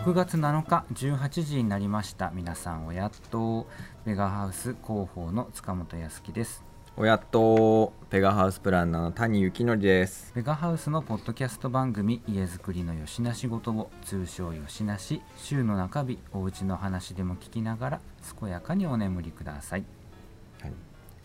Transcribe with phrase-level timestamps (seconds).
[0.00, 2.30] 6月7日18時になりました。
[2.34, 3.66] 皆さんおやっと
[4.06, 6.64] ベガハウス広報の塚本康樹です。
[6.96, 10.32] おやっとペガハウスプランナーの谷幸則です。
[10.34, 15.20] ベガハウスのポッドキャスト番組家づくりのよしなしごとを通称よしなし。
[15.36, 18.00] 週の中日おうちの話でも聞きながら
[18.40, 19.84] 健やかにお眠りください。
[20.62, 20.72] はい。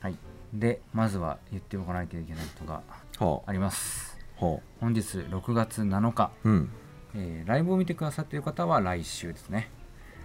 [0.01, 0.17] はい。
[0.53, 4.17] でまずは言っておかないといけないことがあります。
[4.35, 6.69] ほ本日6月7日、ううん
[7.15, 9.69] えーライブを見てくださっている方は来週ですね。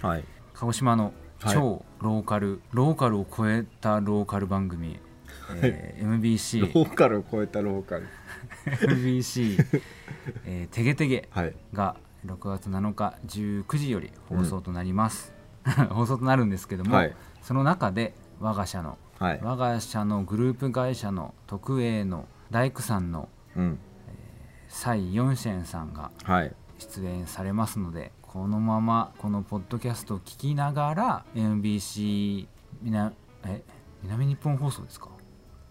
[0.03, 0.25] はい。
[0.55, 1.55] 鹿児島のはい。
[1.55, 4.99] 超ローカル、ローカルを超えたローカル番組、
[5.57, 8.07] えー MBC ローカルを超えたローカル。
[8.89, 9.83] MBC、
[10.45, 11.55] えー、てげてげはい。
[11.73, 15.33] が6月7日19時より放送となります、
[15.91, 17.15] 放送となるんですけども、はい。
[17.43, 19.41] その中で我が社のはい。
[19.43, 23.79] 我が社のグループ会社の特営の大工さんのうん。
[24.69, 32.47] 蔡ヨンシェンさんがはい出演されますのでこのままこのポッドキャストを聞きながら MBC
[32.83, 33.13] みな
[33.45, 33.63] え
[34.03, 35.09] 南日本放送ですか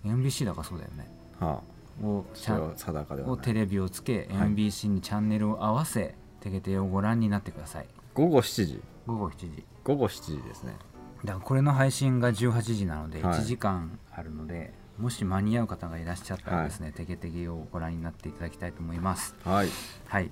[0.06, 1.08] ？MBC だからそうだよね。
[1.40, 1.62] は
[2.04, 2.38] をあ。
[2.38, 4.50] ちゃんそれは定かでをテレビをつけ、はい。
[4.50, 7.88] MBC にチャンネルを合わせテケテをご覧になってください。
[8.14, 8.82] 午後7時。
[9.08, 9.66] 午後7時。
[9.84, 10.76] 午後7時ですね。
[11.24, 13.40] だからこれの配信が18時なのではい。
[13.40, 19.36] 1時間あるので、もし間に合う方がいらっしゃったらですね、テケテケをご覧になっていただきたいと思います。
[19.44, 19.70] はい。
[20.08, 20.32] はい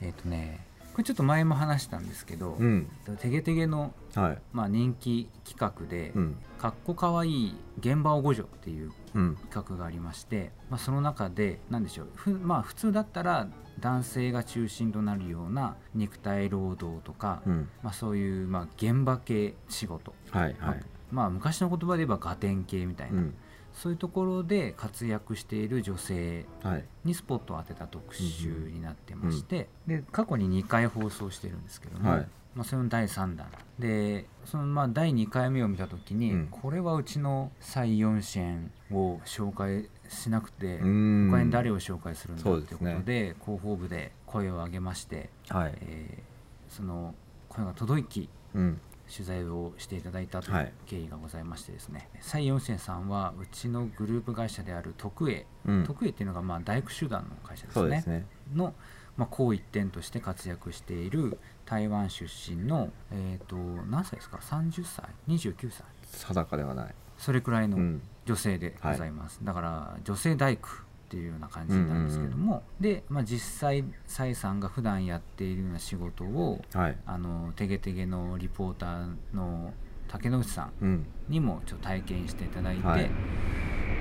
[0.00, 0.66] えっ、とね
[0.98, 2.88] これちょっと前も話したんですけど、うん。
[3.20, 4.38] テゲテゲの、はい。
[4.52, 9.36] まあ、人気企画でうん「かっこかわいい現場をご助」っていううん。
[9.36, 13.46] 企画がありまして、まあ、その中で何でしょうふ、まあ、普通だったら
[13.78, 17.68] 男性が中心となるような肉体労働とか、うん。
[17.84, 20.80] まあ、そういう、まあ、現場系仕事、はいはい。
[21.12, 23.34] まあ、昔の言葉で言えばガテン系みたいな、うん
[23.78, 26.84] そういうところで活躍している女性はい。
[27.04, 32.26] にスポットを当てた特集になってまして、で過去に2回放送してるんですけども、はい。
[32.54, 33.46] まあ、それの第3弾。
[33.78, 36.48] でそのまあ第2回目を見た時に、うん。
[36.50, 41.28] これはうちの蔡四ンを紹介しなくて、うん。
[41.30, 45.74] 他に誰を紹介するんだそうっていうことですで広報部で声を上げまして、はい。
[45.80, 46.28] えー
[46.68, 47.14] その
[47.48, 48.80] 声が届きうん
[49.12, 50.64] 取材をしていただいたといはい。
[50.64, 52.08] う経緯がございましてですね。
[52.20, 55.84] 蔡四ンさんはうちのグループ会社である徳栄、うん。
[55.84, 58.04] 徳栄っていうのがまあ大工集団の会社ですね。
[58.06, 58.26] ね。
[58.54, 58.74] の、
[59.16, 63.56] まあ、高一点として活躍している台湾出身の、えー、と
[63.90, 65.84] 何歳ですか？30歳？29歳？
[66.02, 66.94] 定かではない。
[67.16, 68.02] それくらいうのん。
[68.26, 70.68] 女性でございます、だから女性大工
[71.08, 76.96] っていうような感じなんですけども、で、まあ、実際蔡さんが普段やっているような仕事をはい。
[77.06, 79.72] あのテゲテゲのリポーターの
[80.06, 81.06] 竹之内さんうん。
[81.28, 83.10] にもちょっと体験していただいて、はい。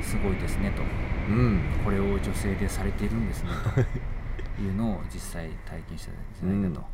[0.01, 0.83] すごいですねと。
[1.31, 1.61] うん。
[1.85, 4.61] これを女性でされているんですねと。
[4.61, 6.85] いうのを実際体験していただいたと、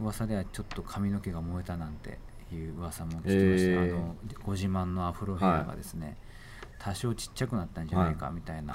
[0.00, 2.18] 噂ではちょっと髪の毛が燃えたなんて
[2.52, 3.94] いう噂も聞きました、えー。
[3.96, 6.16] あのご自慢のアフロヘアがですね、
[6.84, 8.74] 多少ちっちゃくなったんじゃないかみたいな、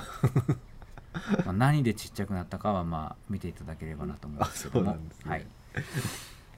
[1.45, 4.97] まあ何でちっちゃくなったかはまあ見ていただければなと思うんですけども。
[5.25, 5.41] はい。
[5.41, 5.45] っ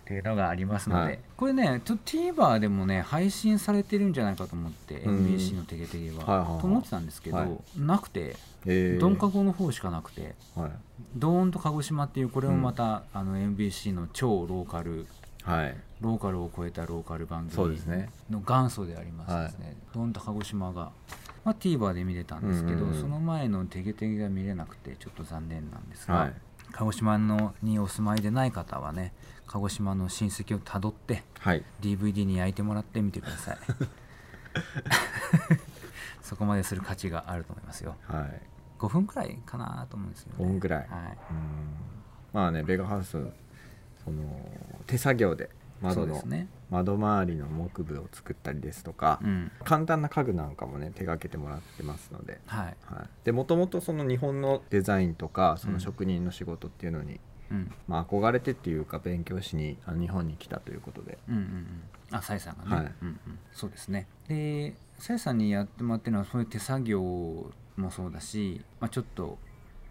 [0.05, 1.19] ていうのがありますので、はい。
[1.35, 5.25] これねちょっと TVer でもね配信されてるんじゃないかと思って、うん。
[5.25, 6.61] MBC のテゲテゲは、はいはいはい。
[6.61, 7.59] と思ってたんですけど、はい。
[7.77, 8.37] なくて。
[8.65, 8.99] えー。
[8.99, 10.35] ドンカゴの方しかなくて。
[10.55, 10.71] はい。
[11.17, 15.05] ドーンと鹿児島っていうこれもまた、あの MBC の超ローカル。
[15.43, 15.75] はい。
[16.01, 17.77] ローカルを超えたローカル番組
[18.29, 20.91] の元祖でありますですね、ドーンと鹿児島が、
[21.43, 23.01] まあ、TVer で見れたんですけど、うんうんうん。
[23.01, 26.33] その前のテゲテゲが見れなくてちょっと残念なんですが、はい。
[26.71, 29.13] 鹿児島のにお住まいでない方はね
[29.45, 31.63] 鹿児島の親戚をたどってはい。
[31.81, 33.57] DVD に焼いてもらってみてください。
[36.21, 37.95] そこまでする価値があると思いますよ。
[38.03, 38.41] はい。
[38.79, 40.39] 5分くらいかなと思うんですよね。
[40.39, 40.79] 5分ぐらい。
[40.79, 41.37] はい、うん。
[42.33, 43.17] まあねベガハウス
[44.03, 44.23] その
[44.87, 45.49] 手作業でそ
[45.81, 46.47] 窓のね。
[46.69, 49.51] 窓周りの木部を作ったりですとか、うん。
[49.63, 52.77] 簡単な家具なんかもね手がけてもらってますので、はい。
[52.85, 57.19] はい、でもともとその日本のデザインとかその職人の仕事っていうのに、
[57.49, 57.71] うん。
[57.87, 61.17] まあ、憧れてっていうか勉強しにあの日本に来たということで。
[61.27, 61.83] うんうんうん。
[62.11, 62.93] あサイさんがね、はい。
[63.01, 64.07] うんうん、そうですね。
[64.27, 69.37] でサイさんにやってもらってるのはそういう手作業もそうだし、まあ、ちょっと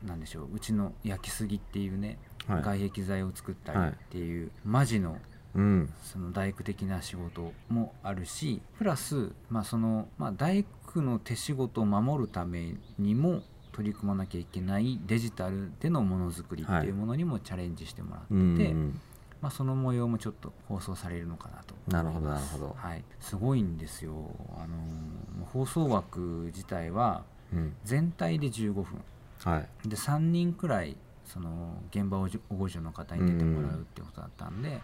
[0.04, 2.62] なんでしょううちの焼きすぎっていうね、はい。
[2.62, 5.18] 外壁材を作ったりはいっていう、マジの
[5.54, 5.92] うん。
[6.02, 13.42] その大工的な仕事もあるしプラス、まあそのまあ、大工の手仕事を守るためにも
[13.72, 19.00] 取り組まなきゃいけないデジタルでのものづくりっていうものにもチャレンジしてもらってて、うんうん
[19.40, 21.74] まあ、その模様もちょっと放送されるのかなと。
[21.88, 22.76] なるほどなるほど。
[22.76, 24.12] はい、すごいんですよ、
[24.56, 26.20] あのー放送枠
[26.54, 27.74] 自体はうん。
[27.84, 29.02] 全体で15分。
[29.44, 29.88] はい。
[29.88, 34.80] で3人くらいその現場をじご助の方に出てもらうってことだったんで、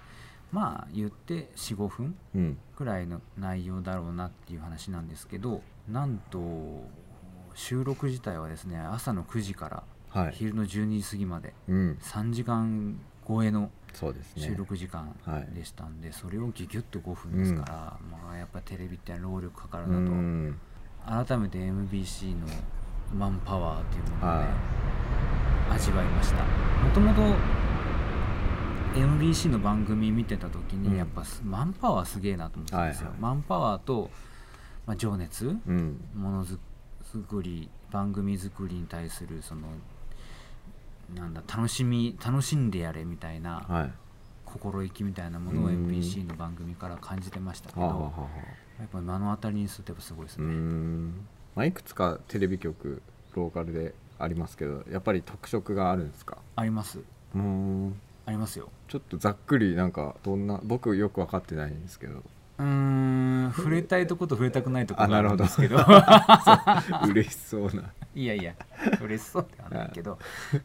[0.53, 2.59] まあ言って45分うん。
[2.77, 6.85] くらいの内容だろうなっていう話なんですけどなんと
[7.55, 10.33] 収録自体はですね朝の9時からはい。
[10.33, 11.99] 昼の12時過ぎまでうん。
[12.01, 13.71] 3時間超えの
[14.37, 15.49] 収録時間はい。
[15.55, 20.57] でしたんで、それをギュギュッと5分ですから、まあやっぱテレビって労力かかるうなと、ん。
[21.27, 22.47] 改めて MBC の
[23.19, 24.45] マンパワーっていうものをね、
[25.71, 26.45] は味わいました。
[26.45, 27.23] もともと
[28.97, 30.97] MBC の番組見てた時に、うん。
[30.97, 34.11] やっぱすマンパワーすげえなと思ってたんですよ、はいはいマンパワーと、
[34.87, 35.47] まあ、情熱。
[35.47, 36.01] うん。
[36.15, 36.59] ものづ
[37.29, 39.63] くり番組作りに対するその
[41.15, 43.91] なんだ楽しみ楽しんでやれみたいなはい。
[44.45, 45.87] 心意気みたいなものをうん。
[45.89, 48.13] MBC の番組から感じてましたけど、
[48.79, 51.09] やっぱ目の当たりにするとやっぱすごいですね、ん。
[51.55, 53.03] まあいくつかテレビ局
[53.35, 56.39] ローカルでありますけどやっぱり特色があるんですか？
[56.57, 57.01] あります。
[57.01, 58.69] うーんありますよ。
[58.89, 62.23] ちょっとざっくりなんかどんな僕よく分かってないんですけど。
[62.59, 65.79] うーん触れたいとこと触れたくないとこがあるんですけど。
[67.09, 67.85] 嬉しそうな。
[68.15, 68.55] いやいや
[69.03, 70.19] 嬉しそうではないけど、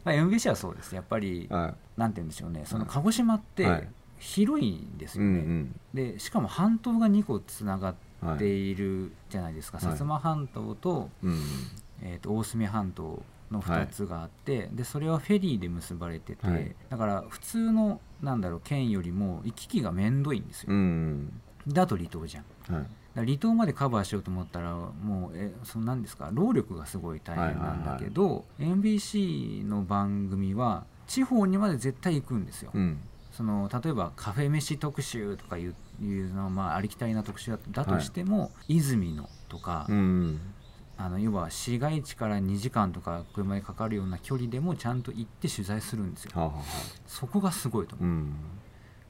[0.04, 0.94] まあ、MBC はそうです。
[0.94, 2.62] やっぱりはなんて言うんでしょうね。
[2.64, 3.88] そのはい鹿児島ってはい。
[4.18, 5.80] 広いんですい、うよね、ん。
[5.92, 9.86] でしかも半島が2個つながっうんはいているじゃないですか、はい。
[9.86, 11.40] 薩摩半島と,、うん。
[12.02, 16.74] えー、と大隅半島の2つがあって、でそれはフェリーで結ばれてて、はい。
[16.90, 21.40] だから普通のなんだろう県よりも行き来がめんどいんですよ、うん。
[21.68, 22.74] だと離島じゃん。
[22.74, 22.86] はい。
[23.14, 33.00] ら離島までカバーしようと思ったらもうえその何ですか労力がすごい大変なんだけど、MBC の番組は地方にまで絶対行くんですよ、うん。
[33.32, 35.74] その例えばカフェ飯特集とかいう
[36.34, 40.40] のはまあありきたりな特集だだとしても、泉のとか、うん
[41.04, 46.30] あの要は市街地から2時間とか車にかかるような距離でもちゃんと行って取材するんですよ。
[46.34, 46.66] はあはあはあ。
[47.08, 48.34] そこがすごいと思う、うん。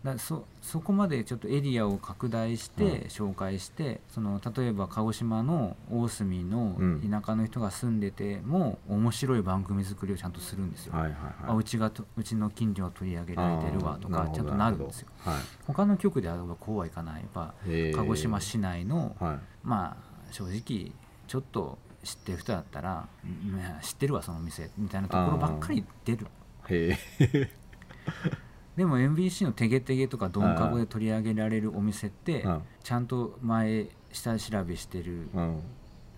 [0.02, 7.00] だそそこまでちょっとエリアを拡大してはい紹介して、その例えば鹿児島の大隅のうん。
[7.02, 11.58] 田舎の人が住んでても、面白い番組作りをちゃんとするんですよ、はいはいあはい。
[11.58, 15.08] うちがとうちの近所が取り上げられてるわとかちゃんとなるんですよ。
[15.18, 15.34] はい。
[15.66, 17.18] 他の局であればこうはいかな。
[17.18, 17.54] いやっぱ
[17.96, 19.38] 鹿児島市内の、はい。
[19.62, 20.92] まあ正直
[21.32, 26.26] ちょっと知ってる人だったら、うん知ってるわその店みたいなところばっかり出る。
[26.68, 27.50] へえ。
[28.76, 32.62] でも MBC の「てげてげ」とか「ドンカゴ」で取り上げられるお店ってうん。
[32.82, 35.60] ちゃんと前下調べしてるうん。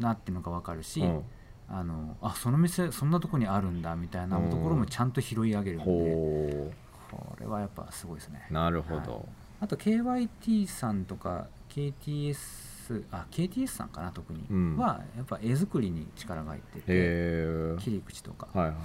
[0.00, 1.22] なっていうのが分かるし、うん。
[1.68, 6.72] あのあその店そんなとこにあるんだみたいなところもちゃんと拾い上げるんで、ほ
[7.12, 8.48] これはやっぱすごいですね。
[8.50, 9.06] うなるほはい。
[9.06, 9.28] ど
[9.60, 12.73] あと KYT さんとか KTS
[13.10, 14.76] あ KTS さんかな特に、うん。
[14.76, 18.84] はやっぱ絵作りに力が入ってて切り口とか、はいはいはい。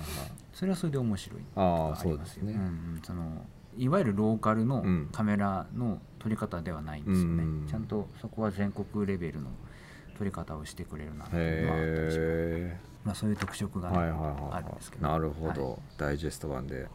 [0.54, 2.54] それはそれで面白いあありますよそうですね。
[2.54, 3.02] んうん。
[3.04, 3.46] その
[3.78, 5.10] いわゆるローカルのうん。
[5.12, 7.68] カメラの撮り方ではないんですよね、うん。
[7.68, 9.50] ちゃんとそこは全国レベルの
[10.18, 15.08] 撮り方をしてくれるなってまあ、そういう特色がね、はいはいはいあるんですけど。
[15.08, 15.80] なるほど、はい。
[15.98, 16.88] ダイジェスト版で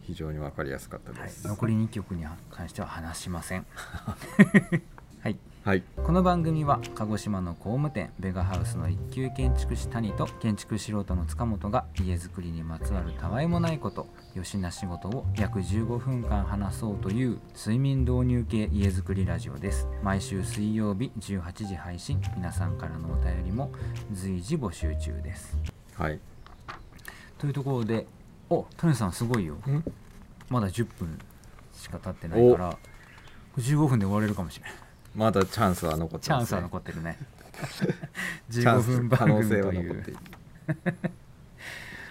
[0.00, 1.22] 非常に分かりやすかったはい。
[1.22, 3.66] です残り2曲に関しては話しません
[5.22, 5.38] はい。
[5.62, 5.84] はい。
[6.02, 19.86] この番組は鹿児島の工務店ベガハウスの一級建築士谷と建築素人の塚本が家づくりにまつわるたわいもないことよしな仕事を約15分間話そうという睡眠導入系家づくりラジオです。
[20.02, 23.70] 毎週水曜日18時配信皆さんからのお便りも
[24.10, 25.56] 随時募集中です。
[25.94, 26.18] はい。
[27.38, 28.08] というところで
[28.50, 29.54] お谷さんすごいよ。
[29.54, 29.84] ん？
[30.50, 31.16] まだ10分
[31.72, 32.76] しか経ってないから
[33.56, 34.72] 15分で終われるかもしれない
[35.14, 37.18] まだチャンスは残ってます、ね、チャンスは残ってるね。
[38.50, 40.04] 15チャンス分番可能組と性はいう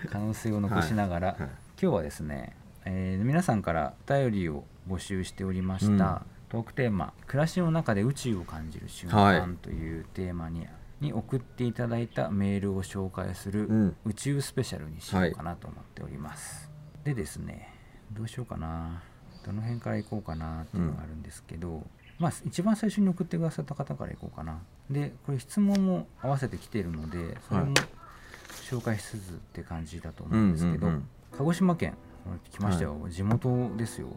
[0.10, 1.42] 可能性を残しながら、はい。
[1.42, 1.50] はい
[1.82, 2.56] 今日はですね、
[2.86, 9.42] えー皆さんからお便りを募集しておりました、トークテーマ「暮らしの中で宇宙を感じる瞬はい。
[9.42, 10.68] 間」というテーマに,、
[11.00, 13.96] に送っていただいたメールを紹介するうん。
[14.06, 16.70] 宇宙スペシャルにしようかなと思っております、
[17.04, 17.74] でですね
[18.12, 19.02] どうしようかな。
[19.44, 21.84] どの辺から行こうかなっていうのがあるんですけど、
[22.22, 24.60] まあ一番最初に送ってくださった方から行こうかな。
[24.90, 27.74] でこれ質問も合わせてきているのでそれもはい。
[28.70, 31.96] 紹介しつつって感じだと思ううんんですけど、うんうん鹿児島県
[32.52, 34.08] 来ましたよ、地元ですよ。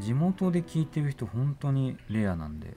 [0.00, 2.74] 地元で聞いてる人本当にレアなんで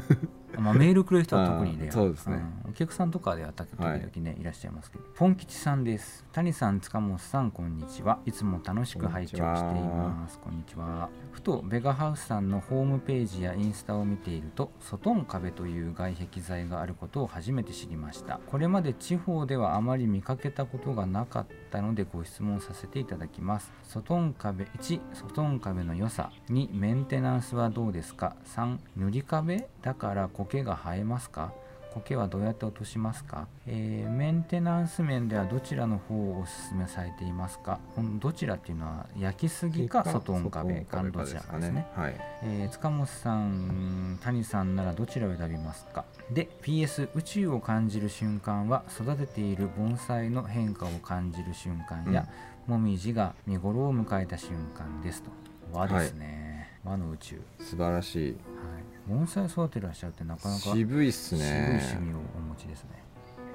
[0.60, 1.90] まあ、メールくれる人は特にね。
[1.90, 2.36] そうですね。
[2.36, 2.64] ん。
[2.68, 4.20] お客さんとかでは時々はい。
[4.20, 5.04] ね、い、らっしゃいますけど。
[5.14, 6.24] ポン吉さんです。
[6.32, 8.18] 谷さん塚本さんこんにちは。
[8.24, 10.38] いつも楽しく拝聴しています。
[10.38, 11.08] こんにちは。
[11.32, 18.40] ふとベガハウスさんのホームページやインスタを見ているとソトン壁という外壁材があることを初めて知りました。
[18.46, 23.72] これまで地方ではあまり見かけたことがなかったのでご質問させていただきます。
[23.82, 29.68] ソトン壁1ソトン壁の良さ2メンテナンスはどうですか？3塗り壁？
[29.82, 31.52] だから苔が生えますか？
[31.94, 37.80] 苔はどうやって落としますか、えーメンテナンス面ではどちらの方をお勧めされていますか？
[38.20, 41.86] どちらっていうのは焼きすぎか外音壁かどちらかですね。
[41.94, 42.20] はい。
[42.42, 46.04] えー塚本さん谷さんならどちらを選びますか？
[46.30, 52.28] で PS 宇宙を感じる瞬間は育てている盆栽の変化を感じる瞬間や、
[52.66, 55.30] もみじが見頃を迎えた瞬間ですと。
[55.72, 58.36] 和ですね、和の宇宙、素晴らしいはい、
[59.08, 63.02] 盆栽育ててらっしゃるってなかなか渋いっす渋いね趣味をお持ちですね。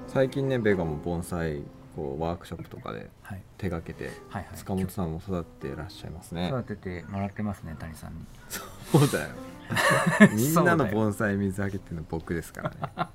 [0.07, 1.61] 最近ねベガも盆栽
[1.95, 3.43] こうワークショップとかではい。
[3.57, 4.57] 手がけてはいはい。
[4.57, 6.49] 塚本さんも育ててらっしゃいますね。
[6.49, 8.25] 育ててもらってますね谷さんに。
[8.91, 9.29] そうだよ。
[10.33, 13.11] みんなの盆栽水あげてるの僕ですからね。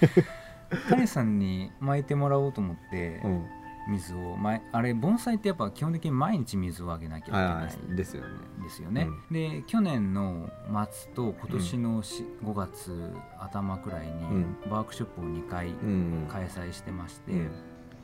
[0.88, 3.46] 谷さんに巻いてもらおうと思ってうん
[3.90, 8.28] 水を、まいあれ盆栽ってやっぱ基本的に毎日水をあげなきゃいけはいなはいいですよね。
[8.62, 10.48] ですよね、で去年の
[10.92, 14.12] 末と今年のし、5月頭くらいに
[14.68, 16.26] うワークショップを2回うん。
[16.28, 17.50] 開催してまして、うん。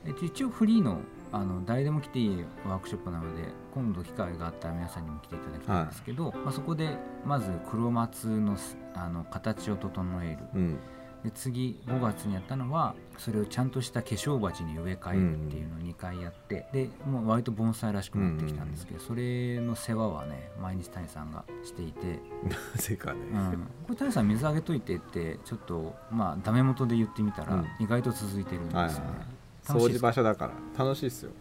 [0.07, 1.00] えっと一応フリーの
[1.33, 10.38] あの誰でも来ていいワークショップなので今度機会があったら皆さんにも来ていただきたいんですけど、まあ、そこでまず黒松のすあの形を整える。
[10.55, 10.78] うん
[11.26, 23.21] で次5月にやったのはそれをちゃんとした化粧鉢に植え替えるっていうのを2回やって、でもう割と盆栽らしくなってきたんですけど、それの世話はね毎日谷さんがしていて、 なぜかね。
[23.33, 27.66] うん、これ谷さん水あげといてってちょっとまあダメ元で言ってみたらうん。
[27.80, 31.33] 意外と続いてるんですよね、はいはい掃除場所だから楽しいっすよ。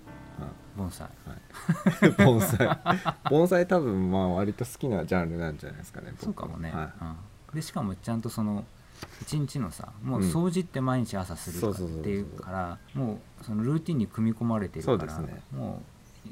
[0.75, 1.07] 盆栽。
[1.25, 2.11] はい。
[2.25, 2.79] 盆栽。
[3.29, 8.65] 盆栽多分まあ割と好きなジャンルなんじゃないですかね僕そうかもね、はうん、でしかもちゃんとその
[9.21, 10.29] 一日のさもううん。
[10.29, 15.41] 掃除って毎日朝するっていうからもうそのルーティンに組み込まれてるからそうですね。
[15.51, 15.81] も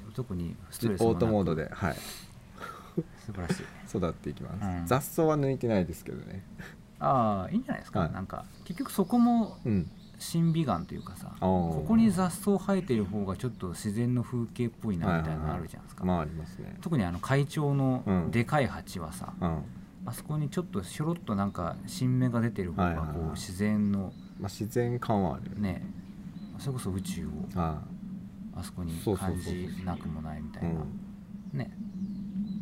[0.10, 1.96] う特にストいレスもなくオートモードではい。
[3.26, 3.98] 素晴らしい。
[3.98, 4.86] 育っていきます、うん。
[4.86, 6.44] 雑草は抜いてないですけどね。
[7.00, 8.12] ああいいんじゃないですか、はい。
[8.12, 9.90] なんか結局そこもうん。
[10.20, 16.78] 審美眼というかさここに雑草生えてる方がちょっと自然の風景っぽいなみたいなのあるじゃないですか、まあありますね。
[16.82, 18.32] 特にあの会長のうん。
[18.32, 19.64] でかい鉢はさ、うん
[20.06, 25.74] あそこにちょっとひょろっとなんか新芽が出てる方がこう自然のまあ自然感はあるよね。
[25.74, 25.86] ね。
[26.60, 27.82] それこそ宇宙をあ
[28.56, 28.64] あ。
[28.64, 30.88] そこに感じなくもないみたいな、ん、
[31.54, 31.76] ね。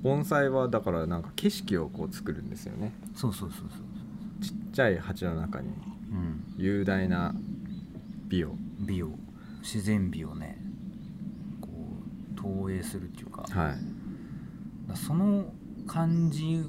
[0.01, 2.93] 盆栽はだからなんか景色をこう作るんですよね。
[3.13, 4.43] そうそうそうそう。
[4.43, 5.69] ちっちゃい鉢の中に
[6.11, 6.43] うん。
[6.57, 7.35] 雄大な
[8.27, 8.55] 美を。
[8.79, 9.09] 美を。
[9.61, 10.57] 自然美をね。
[11.59, 11.67] こ
[12.33, 13.77] う投影するっていうか,、はい。
[14.95, 15.53] その
[15.87, 16.63] 感じ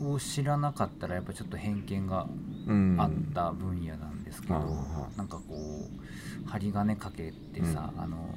[0.00, 2.26] を知らなかったらやっぱちょっと偏見が
[2.66, 2.96] うん。
[2.98, 8.02] あった分野なんですけど、ああなんかこう針金かけてさ、うん。
[8.02, 8.34] あの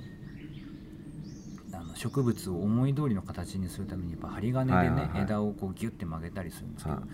[1.73, 5.23] あの植物を思い通りの形にするためにやっぱ針金でね、はいはいはい。
[5.23, 7.05] 枝をこうギュッて曲げたりするんですけど、はい。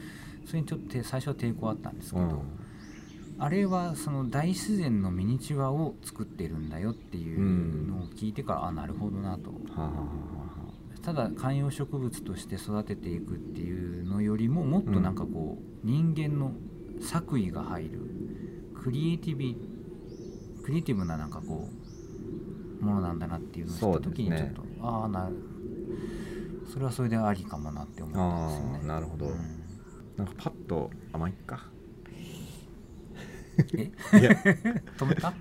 [0.45, 2.39] それにちょっとて最初は抵抗あったんですけど、うん。
[3.39, 9.51] あれはその大自然のミニチュアを作ってるんだよっていうのを聞いてから、あなるほどなと。
[9.51, 10.66] はあはあは
[11.07, 16.51] ただ観葉植物として育てていくっていうのよりももっとなんかこう、人間の
[16.99, 18.01] 作為が入る
[18.75, 19.57] クリエイティビ
[20.65, 21.69] クリエイティブななんかこ
[22.81, 25.29] うものなんだなっていうのを知った時にちょっと、ああな
[26.73, 28.87] それはそれでありかもなって思あったんですよね。
[28.89, 29.33] なるほど、うん。
[30.17, 31.63] なんかパッとあまあいっか。
[33.77, 33.83] え？
[34.19, 34.31] いや。
[34.97, 35.33] 止めた？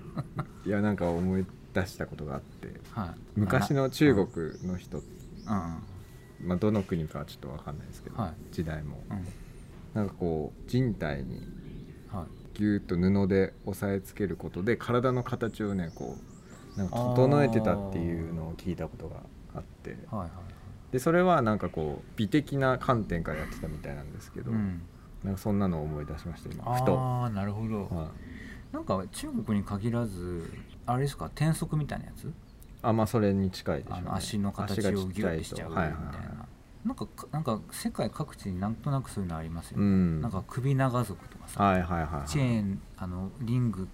[0.65, 2.79] いやなんか思い出したことがあって。
[2.91, 3.09] はい。
[3.35, 5.03] 昔の中国の人、うん
[6.43, 8.33] まあ、どの国かはちょっと分かんないですけど、はい。
[8.51, 9.01] 時代も。
[9.09, 9.27] うん。
[9.93, 11.41] なんかこう人体に
[12.09, 12.57] はい。
[12.57, 16.15] ギューッと布で押さえつけることで体の形をねこ
[16.75, 19.17] うなんか整えてたっていうのを聞いたことが
[19.55, 19.97] あって。
[20.11, 20.29] はいはい
[20.89, 24.81] でそれはなんかこう美的な観点からやってたみたいなんですけど、うん。
[25.21, 26.63] なんかそんなのを思い出しました今。
[26.75, 28.73] ふと、ああなるほど、はい。
[28.73, 30.49] なんか中国に限らず
[30.85, 31.25] あれですか？
[31.25, 32.31] 転足みたいなやつ？
[32.81, 36.87] あまあそれに近いでしょう、ね、足の形をギュッてしちゃうみたいな、はいはいはい。
[36.87, 40.21] なんかかなんか世界各地になんとなくそういうのありますよね、うん。
[40.21, 42.29] なんか首長族とかさ、はいはいはいはい。
[42.29, 43.87] チェーンあのリング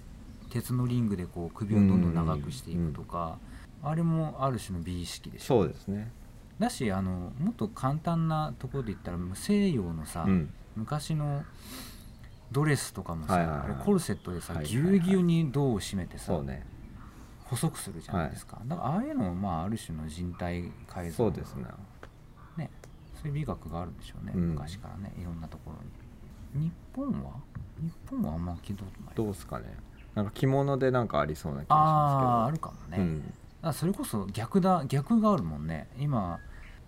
[0.50, 3.40] 鉄のリングでこう首をどんどん長くしていくとか、
[3.82, 5.46] あれもある種の美意識でしょ。
[5.46, 6.12] そうですね。
[6.60, 10.54] だしあのもっと簡単なところで言ったら西洋のさ、うん。
[10.76, 11.44] 昔の
[12.52, 16.34] ドレスとかもさ、はいはいはいあれコルセットでさ、はいはいぎゅうぎゅうに胴を締めてさ、
[17.56, 21.66] 細くするじゃないですか、だからああいうのもまあある種の人体改造そうですね。
[22.58, 22.70] ね
[23.16, 24.50] そういう美学があるんでしょうね、うん。
[24.52, 25.78] 昔からねいろんなところ
[26.60, 26.68] に。
[26.68, 27.32] 日本は？
[27.80, 29.16] 日本はあんま聞いたことない。
[29.16, 29.66] どうですかね。
[30.16, 33.34] なんか着物でなんかありそうな気がしあますああるかもね、けどうん
[33.64, 35.88] あそれこそ逆だ逆があるもんね。
[35.98, 36.40] 今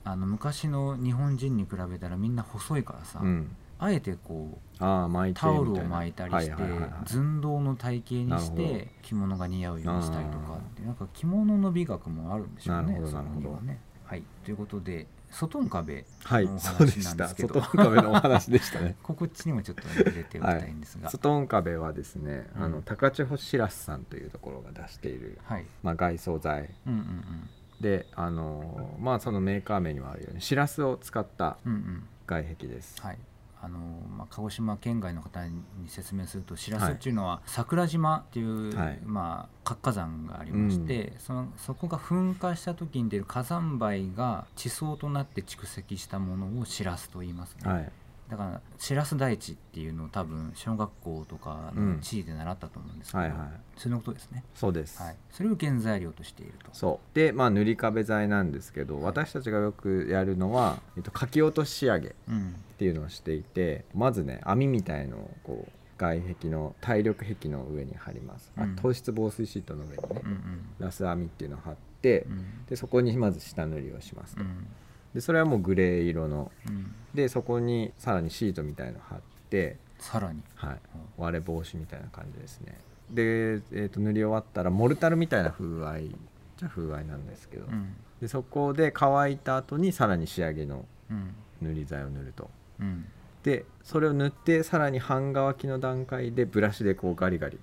[0.04, 6.92] あの昔の日本人に比べたらみんな細いからさ、うんあえてこうああ巻いてタオルを巻いたりしてはいはいはいはい。
[7.06, 13.80] 寸胴の体型にして着物が似合うようにしたりとかってなんか着物の美学もあるんでしょうねなるほどね。
[14.06, 14.24] はい。
[14.44, 17.60] ということで外ん壁はいのおそうで話なんしたですけど。
[17.60, 18.96] 外壁のお話でしたね。
[19.04, 22.72] ここっちにもちょっと入れておきたいんですが、外ン壁はですね、あうん。
[22.72, 26.70] の高千穂しらすさんというところが出している、はい、まあ、外装材。
[26.88, 27.50] うんうん
[27.82, 32.04] であのまあそのメーカー名にもあるようにしらすを使ったうんうんうん。
[32.26, 33.18] 外壁です、はい
[33.66, 33.80] あの
[34.16, 39.00] まあ、鹿児島県外の方に説明すると白洲っていうのは桜島っていう、はい。
[39.04, 47.92] まあ、活火山がありまして、そのそこが噴火した時に出る火山灰が地層となって蓄積したものを白洲と言いますね、はい
[48.30, 53.40] だから白洲大地っていうのを多分小学校とかの地位で習ったと思うんですけど、はいはい。
[53.78, 56.70] それのことですね、そうです、はい、それを原材料としていると。
[56.74, 57.16] そう。
[57.16, 62.56] でまあ塗り壁材なんですけど私たちがよくやるのは、えっと、書き落とし仕上げっうん。
[62.78, 68.76] ていうのをしていてまずね網みたいのをこう外壁の耐力壁の上に貼ります、あうん。
[68.76, 70.66] 糖質防水シートの上にね、うんうん。
[70.80, 72.66] ラス網っていうのを貼って、うん。
[72.66, 74.68] でそこにまず下塗りをしますと、うん
[75.16, 76.52] でそれはもうグレー色の。
[76.68, 76.94] うん。
[77.14, 79.20] でそこにさらにシートみたいの貼っ
[79.50, 80.42] て、さらに。
[80.56, 80.80] はい、
[81.18, 82.78] 割れ防止みたいな感じですね。
[83.10, 86.16] で、えー、と塗り終わったらモルタルみたいな風合い
[86.58, 87.96] じゃ風合いなんですけど、うん。
[88.22, 91.34] でそこで乾いた後にさらに仕上げのうん。
[91.62, 92.50] 塗り剤を塗ると。
[92.82, 93.06] うん。
[93.44, 97.58] でそれを塗ってさらに半乾きの段階でブラシでこうガリガリ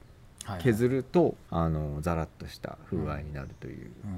[0.45, 0.63] はいはい。
[0.65, 4.11] 削ると、あのザラッとした風合いになるという、うん。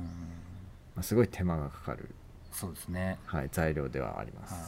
[0.94, 2.14] まあ、すごい手間がかかる、
[2.54, 3.18] そうですね。
[3.26, 4.62] はい、材料ではあります、はい。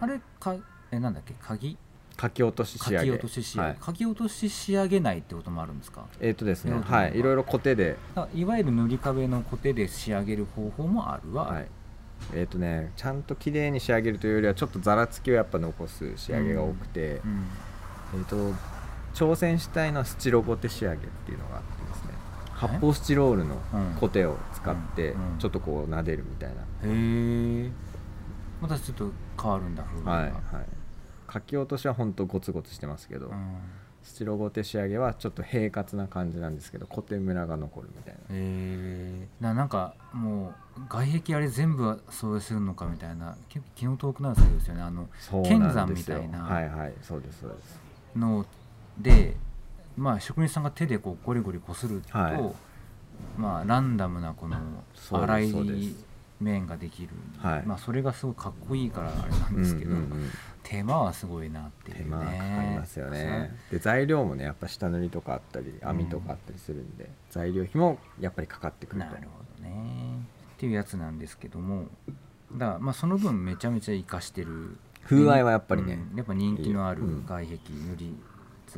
[0.00, 0.56] あれか
[0.90, 1.34] えなんだっけ？
[1.40, 1.78] 鍵？
[2.20, 3.04] 書き落とし仕書上げ。
[3.04, 6.06] き落とし仕上げ、はい、書き落とし仕上げないってこともあるんですか？
[6.20, 6.80] えっ、とですね。
[6.80, 7.18] はい。
[7.18, 7.96] いろいろコテで。
[8.34, 11.32] いわゆる塗り壁のコテで仕上げる方法もある？
[11.32, 11.66] わ、はい。
[12.34, 17.46] えっ、とねちゃんと綺麗に仕上げるというよりはちょっとざらつきをやっぱ残す仕上げが多くて、うん
[18.14, 18.52] えっ、と
[19.14, 21.62] 挑戦したいのはスチロゴテ仕上げっていうのがあっ
[22.60, 23.96] 発泡スチロールのうん。
[23.98, 25.32] コテを使ってうん。
[25.32, 25.38] うん。
[25.38, 27.70] ちょっとこう撫でるみたいな、へえ
[28.60, 30.32] またちょっと変わるんだ風はいはい。
[30.32, 30.64] が
[31.32, 33.56] 書き落としはほんとゴツゴツしてますけど、うん。
[34.02, 38.20] スチロゴテ仕上げはちょっと平滑な感じなんですけどコテムラが残るみたいな。
[38.30, 43.36] えー、ななんかもう外壁あれ全部そうするのかみたいな。
[43.48, 44.82] 結構気の遠くなる作業ですよね。
[44.82, 46.38] あのそう剣山みたいな。
[46.38, 47.80] はいはいそうですそうです。
[48.16, 48.44] の
[48.98, 49.36] で
[49.96, 52.40] まあ職人さんが手でこうゴリゴリこすると、はい。
[53.36, 54.56] まあランダムなこの
[54.94, 55.94] 粗い
[56.40, 57.66] 面ができる、はい。
[57.66, 60.30] まあそれがすごいかっこいいからあれなんですけど、うんうんうん。
[60.62, 62.04] 手間はすごいなっていうね。
[62.04, 63.54] 手間がかかりますよね。
[63.70, 69.06] で材料もねやっぱ下塗りとかあったり網とかあったりするんで、材料費もやっぱりかかってくると。
[69.08, 70.24] なるほどね。
[70.54, 71.86] っていうやつなんですけども
[72.52, 74.78] だからまあその分めちゃめちゃ活かしてる。
[75.04, 76.16] 風合いはやっぱりねうん。
[76.16, 77.26] やっぱ人気のあるうん。
[77.26, 78.14] 外壁塗り、はい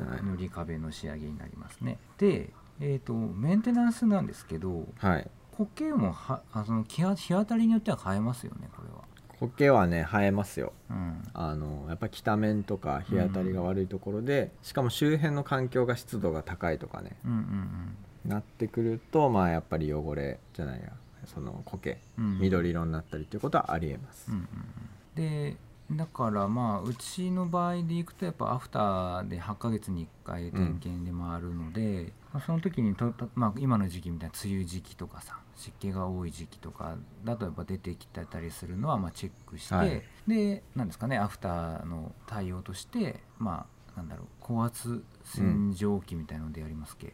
[0.00, 1.98] 塗り壁の仕上げになりますね。
[2.18, 2.50] で
[2.80, 5.30] えー、とメンテナンスなんですけどはい。
[5.56, 9.04] 苔もはあその日当たりによっては変えますよねこれは。
[9.38, 10.72] 苔はね生えますよ。
[10.90, 11.22] うん。
[11.34, 17.96] あのやっぱ北面とか日当たりが悪いところで、しかも周辺の環境が湿度が高いとかねうんうん
[18.30, 20.92] なってくるとまあやっぱり汚れじゃないや
[21.26, 22.38] その苔うんうん。
[22.40, 25.24] 緑色になったりっていうことはありえます、うんうんうん。
[25.50, 25.56] で
[25.96, 40.02] だからまあうちの場合でいくとやっぱアフターで8ヶ月に1回点検で回るので、まあその時にと、とまあ、今の時期みたいな梅雨時期とかさ湿気が多い時期とかだとやっぱ出てきてたりするのはまあチェックして、はい。
[40.26, 47.12] でなんですかねアフターの対応としてまあなんだろう高圧洗浄機みたいのでやりますけ、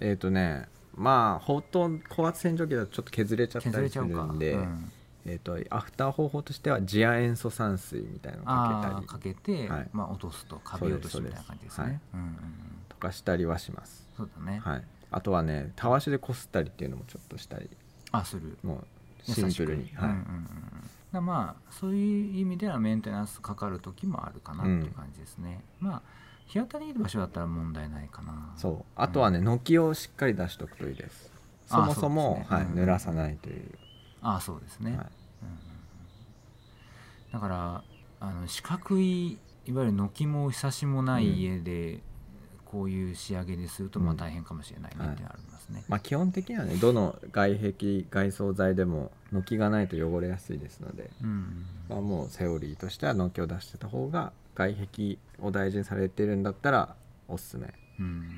[0.00, 4.92] えっ、とねまあほとんど高圧洗浄機だとちょっと削れちゃった削れりするちゃうか、んで、うん
[5.26, 9.06] えー、とアフター方法としては次亜塩素酸水みたいなのをかけたり。
[9.06, 9.88] かけて、はい。
[9.92, 11.84] まあ、落とすとカビ落としみたいな感じですね。
[11.84, 12.36] そうですうんうんうん。
[12.88, 17.68] とかしたりはします、そうだね、はい、あとはねたわしでこすったりっていうのもちょっとしたり。
[18.12, 18.58] あする。
[18.62, 18.84] も
[19.26, 19.90] うシンプルに。
[19.94, 20.10] はい。
[20.10, 26.02] うんうんまあそういう意味ではメンテナンスかかる時もあるかなっていう感じですね、まあ
[26.46, 28.52] 日当たりいい場所だったら問題ないかな。
[28.56, 28.84] そう。
[28.96, 31.30] あとはね軒をしっかり出しとくといいです。
[31.66, 32.46] そもそもね。
[32.48, 33.70] はい、うん濡らさないという、
[34.22, 34.98] ああそうですね、はい。
[34.98, 35.13] うんうんうん
[37.34, 37.82] だから
[38.20, 41.98] あの四角いいわゆる軒もひさしもない家で
[42.64, 45.82] こういう仕上げでするとまあ大変かもしれないねってありますね。
[45.88, 51.66] まあ、基本的にはねどの外壁外装材でも軒がないと汚れやすいですので、うん。
[51.88, 56.94] まあ、もうセオリーとしては軒を出してた方が外壁を大事にされてるんだったら
[57.26, 58.30] おすすめ、うん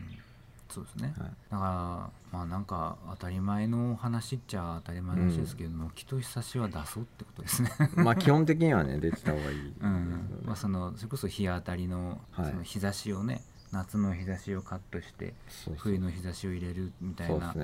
[0.77, 1.29] そうですね、はい。
[1.51, 7.71] だからまあなんか当たり前の話っちゃ当たり前の話ですけど軒、とひさしは出そうってことですね。
[7.97, 9.57] まあ基本的にはねできた方がいい。
[9.57, 10.43] ですうん。
[10.45, 12.51] まあ、そのそれこそ日当たりの,、はい。
[12.51, 13.41] その日差しをね
[13.73, 15.33] 夏の日差しをカットして
[15.79, 17.55] 冬の日差しを入れるみたいな、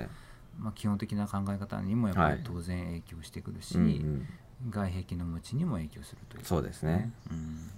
[0.59, 2.37] まあ、基本的な考え方にもやっぱはい。
[2.37, 4.71] り当然影響してくるし、うんうん。
[4.71, 6.45] 外壁の持ちにも影響するという。
[6.45, 7.13] そうですね。
[7.31, 7.71] うん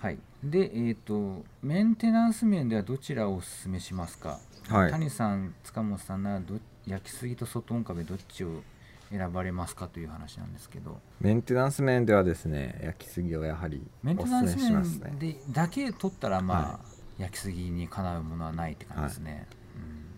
[0.00, 0.18] はい。
[0.42, 4.90] でえっ、とメンテナンス面ではどちらをおすすめしますか、はい。
[4.90, 8.62] 谷さん塚本さんならど焼きすぎと外音壁どっちを
[9.10, 10.98] 選ばれますかという話なんですけど。
[11.20, 16.80] メンテナンス面ではですね焼きすぎをやはりメンテおすすナンスめしますね面でだけ取ったらまあ、は
[17.18, 19.46] 焼きすぎにかなうものはないって感じですね、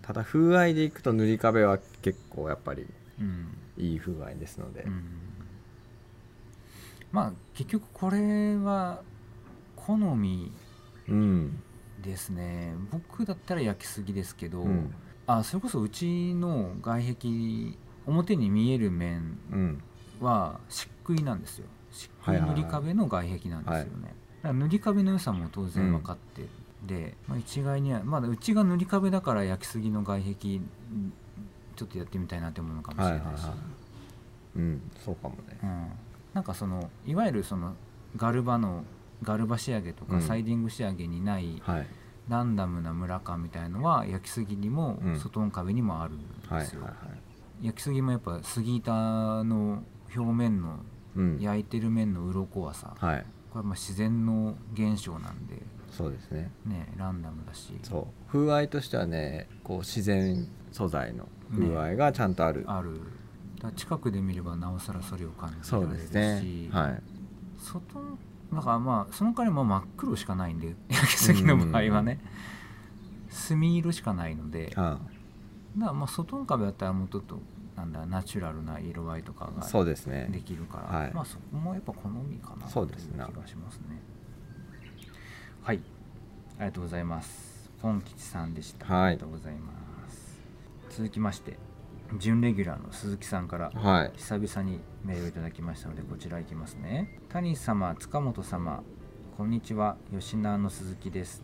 [0.02, 2.86] ただ風合いでいくと塗り壁は結構やっぱり
[3.20, 3.84] うん、うん。
[3.84, 5.04] いい風合いですので、うん。
[7.10, 9.02] まあ結局これは
[9.86, 10.52] 好み
[11.08, 11.62] うん
[12.00, 12.74] ですね。
[12.90, 14.94] 僕だったら焼きすぎですけど、うん。
[15.26, 19.82] あそれこそうちの外壁表に見える面うん。
[20.20, 21.66] は漆喰なんですよ。
[21.90, 26.46] 漆喰塗り壁の外壁なんですよね、はいだから塗り壁の良さも当然分かって
[26.84, 31.12] で、まあ、一概にはまだうちが塗り壁だから焼きすぎの外壁うん
[31.76, 33.54] ちょっとやってみたいなって思うのかもしれないし、はいはいはい。
[34.56, 35.58] うんそうかもね。
[35.62, 35.88] うん、
[36.34, 37.74] なんかそのいわゆるその
[38.16, 38.84] ガルバの
[39.22, 40.22] ガルバ仕上げとか、うん。
[40.22, 41.86] サイディング仕上げにないはい。
[42.28, 45.18] ランダムなムラ感みたいのは焼きすぎにもうん。
[45.18, 46.88] 外の壁にもあるんですよ、はいはいは
[47.62, 47.66] い。
[47.66, 49.82] 焼きすぎもやっぱ杉板の
[50.14, 50.80] 表面の
[51.14, 51.38] うん。
[51.40, 53.24] 焼いてる面の鱗はさ、はい。
[53.50, 56.50] これはまあ自然の現象なんでそうですね。
[56.64, 57.74] ねランダムだし。
[57.82, 58.30] そう。
[58.30, 62.98] 風合いとしてはねこう自然素材の風合いがちゃんとある、ある。
[63.60, 66.68] だ近くで見ればなおさらそれを感じそうられるし、ですね。
[66.72, 67.02] はい。
[67.58, 68.18] 外の
[68.52, 72.20] だからまあその代わりも真っ黒しかないんで焼きすぎの場合はね。
[73.30, 74.66] 墨色しかないので。
[74.66, 74.98] だかあ
[75.78, 77.38] らまあ外の壁だったらもうちょっと
[77.76, 80.28] なんだナチュラルな色合いとかあがそうですね。
[80.30, 81.12] できるから、はい。
[81.14, 84.00] まあそこもやっぱ好みかなそうですねという気がしますね。
[85.62, 85.80] はい。
[86.58, 87.70] ありがとうございます。
[87.80, 89.04] 本吉さんでした、はい。
[89.04, 89.72] ありがとうございま
[90.08, 90.40] す。
[90.90, 91.56] 続きまして
[92.18, 94.12] 準レギュラーの鈴木さんからはい。
[94.16, 97.18] 久々にメールをいただきましたのでこちらいきますね。
[97.28, 98.82] 谷様塚本様
[99.36, 99.96] こんにちは。
[100.12, 101.42] 吉永の鈴木です。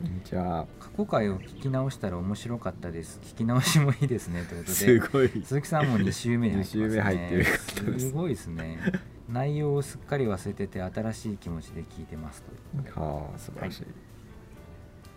[0.00, 0.66] こんにちは。
[0.80, 3.20] 過去回を聞き直したら面白かったです。
[3.22, 4.44] 聞き直しもいいですね。
[4.48, 5.28] ということすでごい。
[5.44, 8.78] 鈴木さんも2週目に入ってます、ね、入ってるすすごいですね。
[9.28, 13.00] 内容をすっかり忘れてて新しい気持ちで聞いてますと。
[13.00, 13.84] はあ素晴らしい、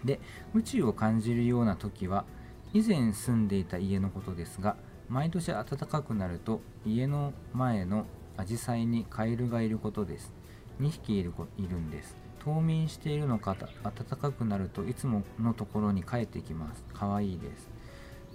[0.05, 0.19] で
[0.53, 2.25] 宇宙を感じるような時は
[2.73, 4.75] 以前住んでいた家のことですが
[5.09, 10.31] 毎年暖かくなると家の前のアジサイにカエルがいることです。
[10.79, 12.15] 2匹いるこいるんです。
[12.39, 16.83] 冬眠しているのかた暖かくなるといつものところに帰ってきます。
[16.93, 17.69] かわいいです。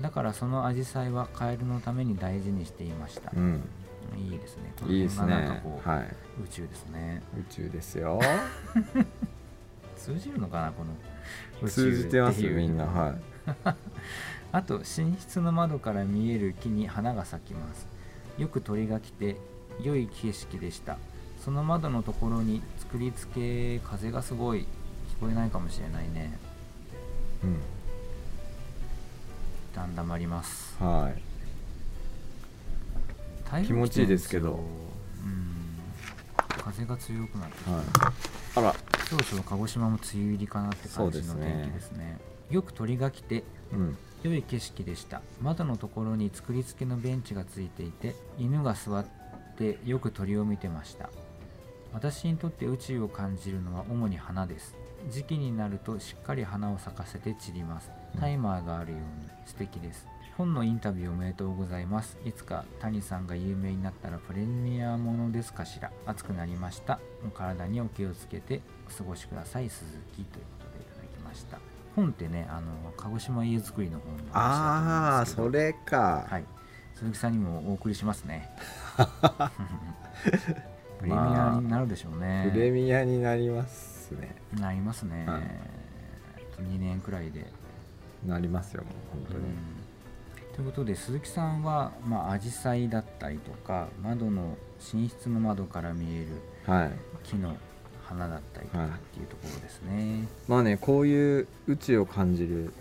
[0.01, 3.63] だからそのアジサイはカエルのために大事にしていました、うん。
[4.17, 4.73] いいですね。
[4.89, 7.23] いいです辺がなんかねこう、はい宇宙ですね。
[7.39, 8.19] 宇宙ですよ。
[9.97, 10.91] 通じるのかなこの
[11.63, 12.87] 宇宙通じてますみんな。
[12.87, 13.32] はい
[14.53, 14.85] あと寝
[15.19, 17.87] 室の窓から見える木に花が咲きます。
[18.39, 19.37] よく鳥が来て
[19.83, 20.99] 良い景色でした。
[21.45, 26.39] その窓のところに作り付け風がすごい聞こえないかもしれないね。
[27.43, 27.57] うん。
[29.75, 30.77] だんだまります。
[30.79, 31.23] はい。
[33.65, 34.55] 気持ちいいですけど。
[34.55, 35.79] うん。
[36.63, 37.83] 風が強くなってきて、はい。
[38.57, 38.75] あら。
[39.13, 42.19] そろそろ鹿児島も梅雨入りかなって感じの天気ですね
[42.53, 43.97] よく鳥が来てうん。
[44.23, 45.21] 良い景色でした。
[45.41, 49.05] 窓のところに作り付けのベンチがついていて犬が座っ
[49.57, 51.11] てよく鳥を見てました。
[51.93, 54.77] 私にとって宇宙を感じるのは主に花です。
[55.11, 57.91] 時期になるとしっかり花を咲かせて散ります。
[58.21, 60.07] タイマーがあるように素敵です。
[60.37, 62.17] 本のインタビューおめでとうございます。
[62.25, 65.91] いつか谷さんが有名になったらプレミアものですかしら。
[66.07, 67.01] 暑くなりました。
[67.27, 69.69] お体にお気をつけてお過ごしください。
[69.69, 69.85] 鈴
[70.17, 76.45] 木ということでいただきました本ってねあの鹿児島家づくりの本のああそれか、はい。
[76.95, 78.49] 鈴木さんにもお送りしますね。
[81.01, 84.37] プレミアになるでしょうね、プレミアになりますね。
[84.53, 85.43] なりますね、はい。
[86.63, 87.51] 2年くらいで、
[88.25, 90.55] なりますよもう本当に、うん。
[90.55, 94.57] ということで鈴木さんはまあ紫陽花だったりとか窓の
[94.95, 96.93] 寝室の窓から見えるはい。
[97.25, 97.57] 木の
[98.13, 100.27] 花だったりとかっていうところですね。
[100.49, 102.73] まあねこういう宇宙を感じる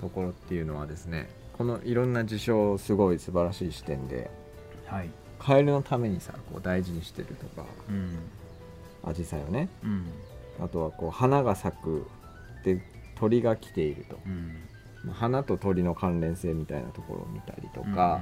[0.00, 4.30] ところっていうのはですねこのいろんな事象すごい素晴らしい視点で
[4.88, 8.18] はい、カエルのためにさこう大事にしてるとかうん。
[9.04, 9.68] アジサイをね。
[9.84, 10.06] うん。
[10.60, 12.06] あとはこう花が咲く
[12.64, 12.82] で
[13.16, 14.18] 鳥が来ていると。
[14.26, 14.56] うん。
[15.04, 18.20] まあ花と鳥の関連性みたいなところを見たりとうんか、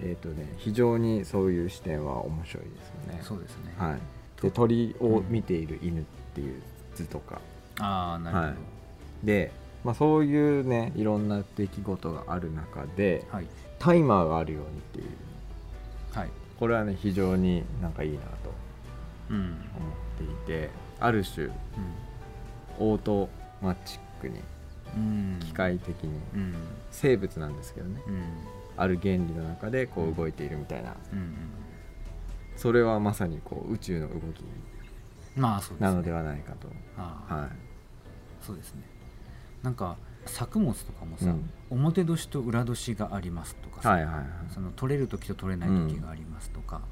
[0.00, 0.08] うん。
[0.08, 3.20] えっ、とね非常にそういう視点は面白いですよね。
[3.22, 3.74] そうですね。
[3.76, 3.98] はい、
[4.44, 6.04] で鳥を見ている犬っ
[6.34, 6.62] ていう
[6.94, 7.40] 図とか、
[7.80, 8.48] ああなるほど。
[8.48, 8.56] はい。
[9.26, 9.50] で、
[9.84, 13.46] まあ、そういうねいろんな出来事がある中ではい。
[13.78, 15.06] タイマーがあるようにっていう。
[16.18, 16.30] はい。
[16.60, 18.26] これはね非常になんかいいなと
[19.30, 19.36] うん。
[19.36, 19.54] 思っ
[20.18, 21.48] ていてある種
[22.78, 23.28] オート
[23.62, 24.40] マチックに
[24.96, 25.40] うん。
[25.40, 26.54] 機械的にうん。
[26.90, 28.02] 生物なんですけどね。
[28.06, 28.22] うん。
[28.76, 31.34] ある原理の中でこう動いているみたいなうん
[32.56, 35.86] それはまさにこう宇宙の動きうんまあそうですね。
[35.88, 37.34] なのではないかと、ああ。
[37.34, 37.48] は
[38.40, 38.82] そうですね。
[39.62, 41.50] なんか作物とかもさ、うん。
[41.70, 44.26] 表年と裏年がありますとかい、さ、はいはいはい。
[44.52, 46.82] その取れる時と取れない時がありますとか、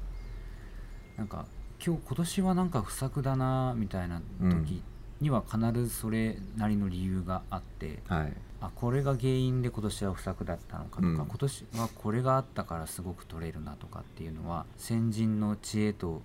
[1.17, 1.45] なんか
[1.85, 4.83] 今日今年はなんか不作だなみたいな時
[5.21, 8.33] には必ずそれなりの理由があって、はい。
[8.61, 11.15] あこれが原因で今年は不作だったのかとか、うん。
[11.15, 16.21] 今年はこれがあったからすごく取れるなとかっていうのは先人の知恵と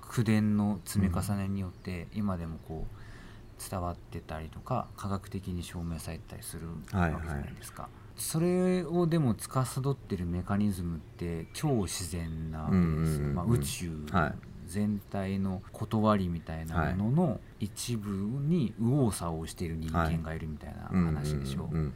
[0.00, 6.74] 口伝の積み重ねによって今でもこう伝わってたりとか科学的に証明されたりするわ
[7.20, 7.88] けじゃないですか。
[8.16, 14.34] それをでも司ってるメカニズムって超自然なわけですまあ、宇宙はい
[14.76, 21.92] 全体の断りみたいなものの一部に右往左往している人間がいるみたいな話でしょう。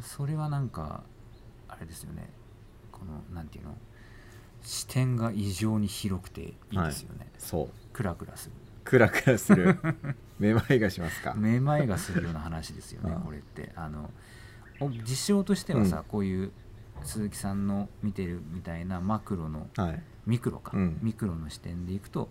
[0.00, 1.02] それはなんか
[1.68, 2.30] あれですよね。
[2.90, 3.76] このなんていうの？
[4.62, 7.68] 視点が異常に広くていいですよね、そう。
[7.92, 8.52] クラクラする。
[8.84, 9.78] クラクラする。
[10.40, 11.34] めまいがしますか？
[11.34, 13.72] めまいがするような話ですよねこれって。
[13.76, 14.10] あの
[14.80, 16.04] お事象としてはさ、うん。
[16.04, 16.50] こういう
[17.02, 20.98] 鈴木さんの見てるみたいなマクロのはいミクロか、うん。
[21.02, 22.28] ミクロの視点でいくと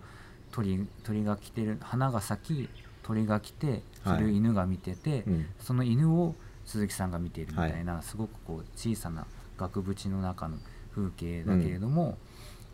[0.51, 2.69] 鳥鳥が来てる花が咲き
[3.03, 5.45] 鳥が来てそれを犬が見てて、うん。
[5.59, 9.25] その犬を鈴木さんが見ているみたいな、すごくこう小さな
[9.57, 10.57] 額縁の中の
[10.93, 12.17] 風景だけれども、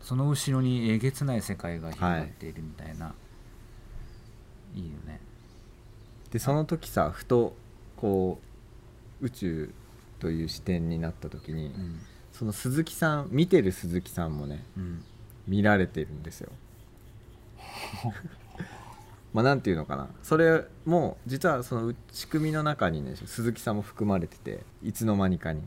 [0.02, 3.14] その後ろにえげつない世界が広がっているみたいな、
[4.74, 5.20] い、いよね。
[6.30, 7.56] でその時さふと
[7.96, 8.40] こ
[9.22, 9.70] う宇宙
[10.18, 12.00] という視点になった時に、うん。
[12.32, 15.04] その鈴木さん見てる鈴木さんもねうん
[15.46, 16.50] 見られてるんですよ。
[19.32, 20.08] まあていうのかな。
[20.22, 25.62] それも実はその仕組みの中にね鈴木さんも含まれてていつの間にかに。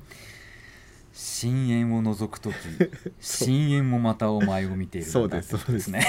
[1.20, 2.54] 深淵を覗く時
[3.20, 6.06] 深淵もまたお前を見ているそうですってことですね。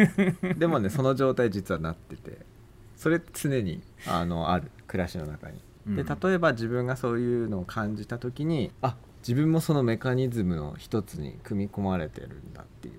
[0.56, 2.38] でもねその状態実はなってて
[2.96, 5.60] それ常にあのある暮らしの中に。
[5.86, 6.06] でうん。
[6.06, 12.94] 例えば自分がそういうのを感じた時にあ自分もそのメカニズムの一つに組み込まれてるんだっていう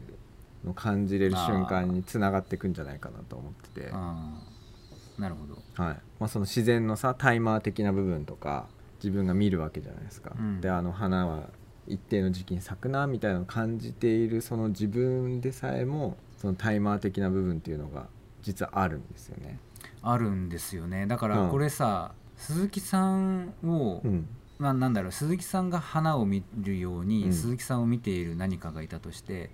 [0.68, 5.84] のを感じれる瞬間につながっていくんじゃないかなと思ってて、なるほど。
[5.84, 5.98] はい。
[6.20, 8.68] まあ、その自然のさタイマー的な部分とか
[9.04, 10.62] 自分が見るわけじゃないですか、うん。
[10.62, 11.50] であの花は
[11.88, 18.08] 一定の時期に咲くなみたいなのを感じているその自分でさえもそのタイマー的な部分っていうのが
[18.42, 19.60] 実はあるんですよね。
[20.02, 21.08] あるんですよね。
[21.08, 21.50] だからうん。
[21.50, 24.28] これさ、鈴木さんを、うん。
[24.60, 27.34] まあ、なんだろう鈴木さんが花を見るように、うん。
[27.34, 29.52] 鈴木さんを見ている何かがいたとして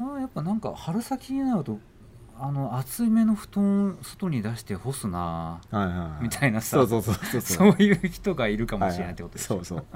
[0.00, 1.78] うんあーやっぱなんか春先になると
[2.40, 9.66] あの厚めの布団外に出して干すなはいはいはい、みたいなさそういう人がいるかもしれないってことですはいはい。
[9.66, 9.86] そうそう。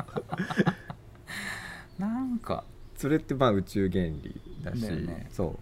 [1.99, 2.65] なんか
[2.97, 5.29] それってまあ宇宙原理だしね。
[5.31, 5.59] そ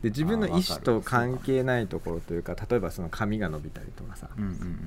[0.00, 0.02] う。
[0.02, 4.78] で自分の意思と関係ないところというか例えばその髪が伸びたりとかさうんうんうん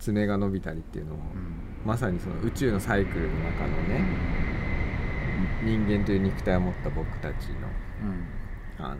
[0.00, 1.52] 爪が伸びたりっていうのも、うん。
[1.86, 4.04] まさにその宇宙のサイクルの中のね
[5.62, 7.68] 人間という肉体を持った僕たちの
[8.02, 8.84] うん。
[8.84, 8.96] あの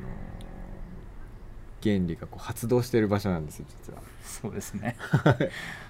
[1.82, 4.02] 原理がこう発動している場所なんですよ実は。
[4.22, 4.96] そうですね。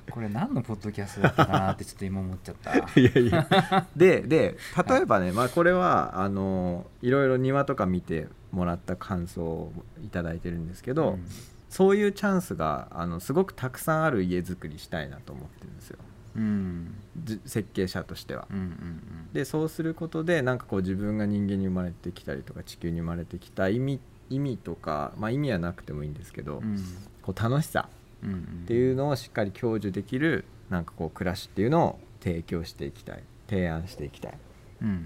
[0.09, 2.77] これ何のポッドキャストだったかなってちょっと今思っちゃった。
[3.01, 3.87] いやいや。
[3.97, 4.57] でで
[4.89, 9.73] 例えばね、まあ、これはあのいろいろ庭とか見てもらった感想を
[10.05, 11.27] いただいてるんですけど、うん。
[11.69, 15.99] そういうチャンスがあのすごくたくさんある家づくりしたいなと思ってるんですよ
[16.37, 16.95] うん。
[17.23, 18.47] じ設計者としては。
[18.51, 19.01] うんうん
[19.33, 26.65] でそうすることでなんかこう自分が人間に生まれてきたりとか地球に生まれてきた意味意味とか、まあ、意味はなくてもいいんですけど、うん。
[26.65, 26.85] うん
[27.23, 27.89] こう楽しさ。
[28.23, 33.23] うんうんっていうのをしっかり享受できるなんかこう暮らしっていうのを提供していきたい。
[33.49, 34.33] 提案していきたい。
[34.33, 34.35] っ
[34.83, 34.97] うんうん。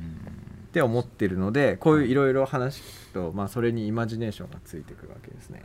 [0.72, 5.62] て思ってるのでこういういろいろ話聞くと、まあ、それにイマジネーションがついてくるわけですね。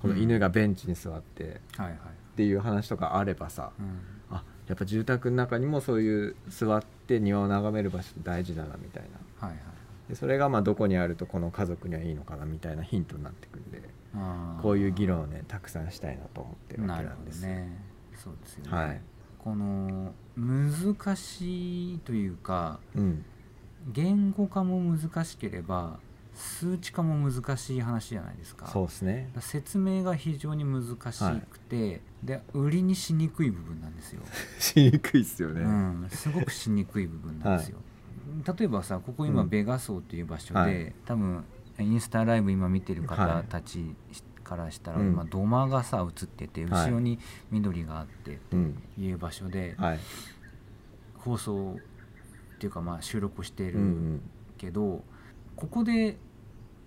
[0.00, 1.58] この犬がベンチに座ってっ
[2.36, 3.86] ていう話とかあればさうん。
[3.86, 3.90] あ
[4.70, 9.48] やっぱ住宅の中にもそういう座って庭を眺める場所大事だなみたいな。
[9.48, 9.60] はいはい。
[10.08, 13.82] でそれがまあどこにあるとこの家族にはいいのかなみたいなヒントになってくんで
[14.62, 17.76] こういう議論をねたくさんしたいなと思ってるわけなんですね。
[18.14, 19.00] そうですよね、はい。
[19.40, 23.24] この難しいというかうん。
[23.92, 25.98] 言語化も難しければ
[26.40, 28.66] 数値化も難しい話じゃないですか。
[28.66, 29.30] そうですね。
[29.40, 34.22] 説明が非常に難しくて、で売りにしにくい部分なんですよ、
[34.58, 37.78] しにくいっすよね、うん、すごくしにくい部分なんですよ、
[38.56, 39.48] 例えばさここ今うん。
[39.48, 40.92] ベガソーっていう場所で、はい。
[41.04, 41.44] 多分
[41.78, 43.94] インスタライブ今見てる方たち
[44.44, 45.12] からしたら、うん。
[45.12, 46.86] 今土間がさ映っててはい。
[46.86, 47.18] 後ろに
[47.50, 48.70] 緑があってうん。
[48.70, 49.98] っていう場所ではい。
[51.16, 51.76] 放送
[52.54, 54.20] っていうかまあ収録してうんうるん。
[54.58, 55.02] けど、
[55.56, 56.18] ここで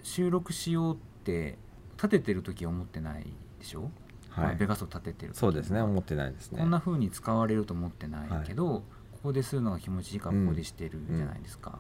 [0.04, 1.58] 収録しようって
[1.96, 3.24] 立ててる時は思ってない
[3.60, 3.90] でしょ、
[4.36, 4.54] まはい。
[4.54, 5.40] あベガソー立ててる時。
[5.40, 5.82] そうですね。
[5.82, 6.60] 思ってないですね。
[6.60, 11.80] こんな風に使われると思ってないけど、ここでするのが気持ちいいからここでしてるじゃないですか、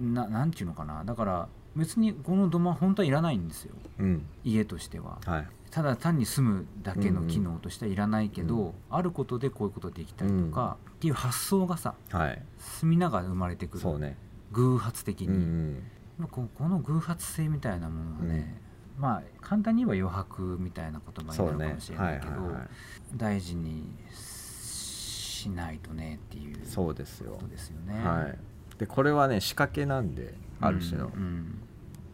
[0.00, 1.04] ななんていうのかな？
[1.04, 3.74] だから別にこの土間本当はいらないんですよ。
[3.98, 4.26] うん。
[4.42, 5.18] 家としては。
[5.26, 5.46] はい。
[5.70, 12.42] ただ単に住むだけの機能としてはいらないけど、うんあることでこういうことできたりとか、っていう発想がさはい。
[12.58, 13.80] 住みながら生まれてくる。
[13.80, 14.16] そうね。
[14.52, 15.74] 偶発的に、うんうん。
[15.74, 18.60] まあここの偶発性みたいなものはね、
[18.98, 22.68] まあ簡単に言えば余白みたいな言葉になるかもしれはないいけど、はいはい
[23.14, 27.32] 大事にしないとねっていうそうですよ。
[27.32, 28.02] ことですよね。
[28.04, 28.38] はい。
[28.78, 31.58] でこれはね仕掛けなんである種の、うんうん。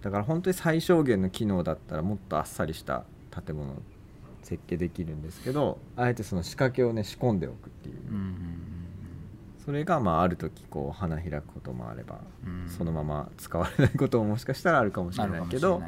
[0.02, 3.04] だから本当に最小限の機能だったらもっとあっさりした
[3.44, 3.82] 建物を
[4.42, 8.01] 設計できるんですけどあえてその仕掛けをね仕込んでおくっていう、うんうん
[9.64, 12.20] それがまあある時こう花開くこともあれば、
[12.66, 15.80] そのまま使われないことももしかしたらあるかもしれないけど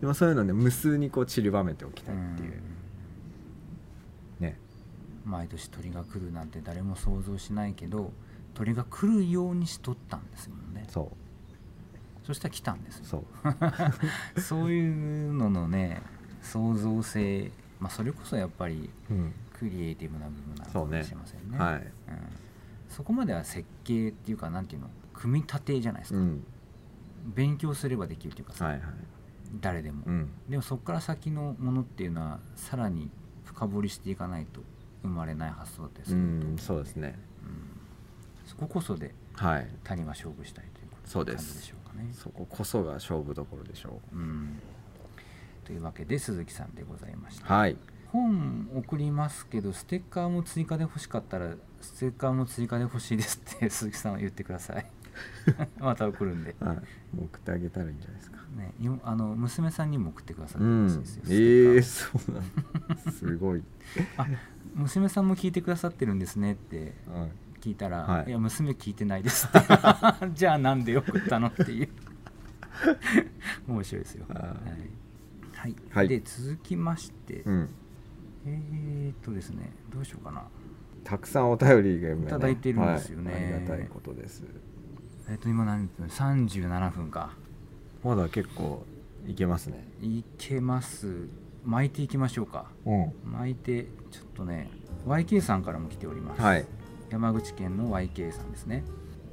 [0.00, 2.52] でもそういうのね無数にこう散りばめておきたいっていう、
[4.40, 4.46] うん。
[4.46, 4.58] ね。
[5.24, 8.12] 毎年鳥が来るなんて誰も想像しないけど
[8.52, 10.84] 鳥が来るようにしとったんですもんね。
[10.88, 11.10] そ
[12.24, 13.04] そしたら来たんですよ。
[13.04, 13.24] そ
[14.36, 16.02] う、 そういうののね
[16.42, 19.32] 創造性、まあ、それこそやっぱりうん。
[19.58, 21.58] クリエイティブな部分なのかもしれませんね。
[21.58, 21.84] はい、うん、
[22.94, 26.44] そこまでは設計っていうかなんていうの組み立てじゃないですか、うん、
[27.34, 28.82] 勉強すればできるっていうかさ、はいはい。
[29.60, 30.30] 誰でも、うん。
[30.48, 33.10] でもそこから先のものっていうのはさらに
[33.44, 34.60] 深掘りしていかないと
[35.02, 37.18] 生まれない発想だったりすうると、んそうですね。
[37.44, 38.48] うん。
[38.48, 39.68] そここそではい。
[39.82, 42.08] 谷は勝負したいということそうでしょうかね。
[42.12, 44.16] そここそが勝負どころでしょう。
[44.16, 44.60] ん、
[45.64, 47.54] というわけで鈴木さんでございましうた。
[47.54, 47.76] はい
[48.14, 54.86] 本送りますけどステッカーも追加で欲しかったらステッカーも追加で欲しいですって 鈴木さんは言ってください。
[55.78, 56.78] また送るんで、はい。
[57.18, 58.38] 送ってあげたらいいんじゃないですか。
[58.56, 62.40] ね、よあの娘さんにも送ってくださってうんほしいですよ、ええステッそうな
[63.04, 63.64] のすごい、
[64.16, 64.28] あ
[64.76, 67.32] 娘さんも聞いてくださってるんですねってはい。
[67.60, 68.28] 聞いたら、はい。
[68.28, 69.58] い、や娘聞いてないですって。
[70.34, 71.88] じゃあなんで送ったのっていう。
[73.66, 74.26] 面白いですよ。
[74.28, 75.76] はい。
[75.90, 76.08] はい。
[76.08, 77.68] で続きまして、うん、
[78.46, 80.44] えー、っとですねどうしようかな。
[81.02, 83.32] たくさんお便りが、ね、いただいてるんですよね。
[83.32, 84.44] はいありがたいことです。
[85.28, 87.34] えっと今何分？37分か。
[88.02, 88.84] まだ結構
[89.26, 89.86] いけますね。
[90.00, 91.28] いけます。
[91.64, 92.66] 巻いていきましょうか。
[92.84, 93.12] うん。
[93.24, 94.70] 巻いてちょっとね
[95.06, 96.66] YK さんからも来ております、はい。
[97.10, 98.84] 山口県の YK さんですね。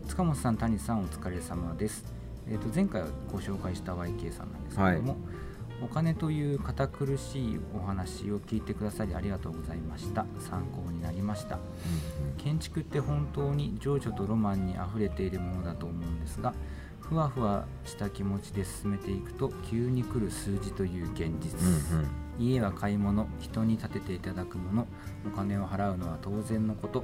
[0.08, 2.04] 塚本さん谷さんお疲れ様です、
[2.48, 5.18] えー、と前回ご紹介した YK さんなんですけれども、
[5.82, 10.26] お金という堅苦しいお話を聞いてくださりありがとうございました。
[10.40, 11.60] 参考になりました。
[12.38, 16.54] 建築って本当に情緒とロマンにあふれているものだと思うんですが
[17.00, 22.08] ふわふわした気持ちで進めていくと急に来る数字という現実、うんうん。
[22.40, 24.88] 家は買い物人に建てていただくもの
[25.28, 27.04] お金を払うのは当然のこと。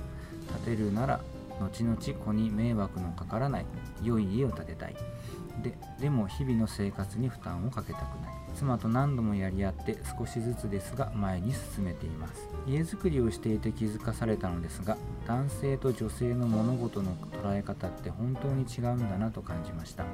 [0.65, 1.19] 建てるなら
[1.59, 3.65] 後々子に迷惑のかからない
[4.03, 4.95] 良い家を建てたい
[5.63, 8.37] ででも日々の生活に負担をかけたくない。
[8.55, 12.33] 妻と何度もやり合って少しずつですが前に進めています。
[12.65, 20.05] 家づくりをしていて気づかされたのですが男性と女性の物事の捉え方って本当に違うんだなと感じました。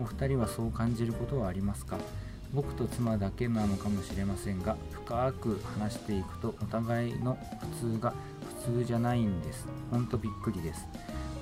[0.00, 1.98] お二人はそう感じることはありますか？
[2.54, 8.14] 僕と妻だけなのかもしれませんが深く話していくとお互いの普通が
[8.64, 9.66] 普通じゃないんです。
[9.90, 10.86] ほんとびっくりです。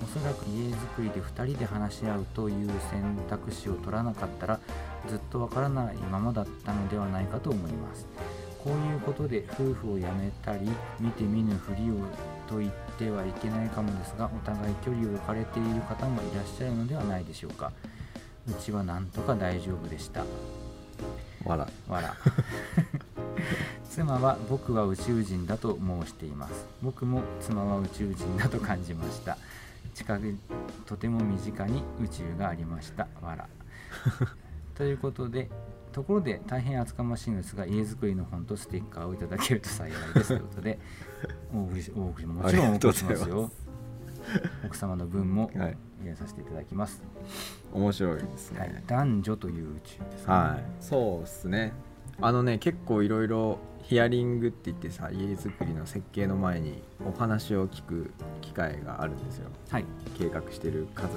[0.03, 4.61] おそらく家づくりで2人で話し合うという選択肢を取らなかったら
[5.09, 8.07] ずっとわからないままだったのではないかと思います。
[8.62, 10.68] こういうことで夫婦を辞めたり
[10.99, 11.94] 見て見ぬふりを
[12.49, 17.70] と言ってはいけないかもですがお互い距離を置かれている方もいらっしゃるのではないでしょうか。
[18.49, 20.24] うちはなんとか大丈夫でした。
[21.44, 22.16] わらわら
[23.88, 26.66] 妻は僕は宇宙人だと申しています。
[26.82, 29.38] 僕も妻は宇宙人だと感じました
[29.97, 30.38] 近く
[30.84, 33.09] とても身近に宇宙がありました。
[33.22, 33.49] わら
[34.76, 35.49] ということで
[35.90, 40.28] ところで大変厚かましいのですが家づくりの本とステッカーをいただけると幸いです。
[40.28, 40.78] ということで
[41.55, 43.28] お送りしもちろんお送りします。
[43.28, 43.51] よ
[44.66, 45.78] 奥様の分もはい。
[46.03, 47.03] 入れさせていただきます、
[47.72, 51.72] 面白いですね、はい、男女という宇宙ですね、はい、そうですね。
[52.20, 53.59] あのね結構いろいろ
[53.89, 58.11] ヒアリングって言ってさ家づくりの設計の前にお話を聞く
[58.43, 59.49] 機会があるんですよ。
[59.70, 59.84] はい。
[60.18, 61.14] 計画してる家族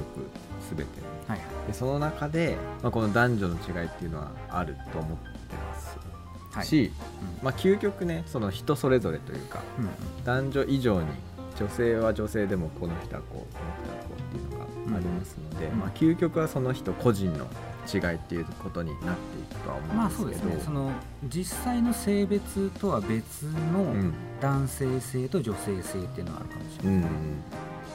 [0.61, 0.89] すべて
[1.27, 1.39] はい。
[1.65, 5.97] でその中で、まあ、この男女の違いっていうのはあると思ってます、
[6.51, 6.65] はい。
[6.65, 6.91] し、
[7.39, 7.45] うん。
[7.45, 10.23] まあ、究極ねその人それぞれというかうんうん。
[10.23, 11.07] 男女以上に
[11.57, 14.59] 女性は女性でもこの人はこうこの人はこうっていうの
[14.91, 15.79] がありますので、うん。
[15.79, 17.47] まあ、究極はその人個人の
[17.91, 20.63] 違いっていうことになっていくとは思まあうんですけど、そうですね。
[20.65, 20.91] その
[21.27, 24.13] 実際の性別とは別のうん。
[24.39, 27.07] 男性性と女性性っていうのがあるかもしれない、うんま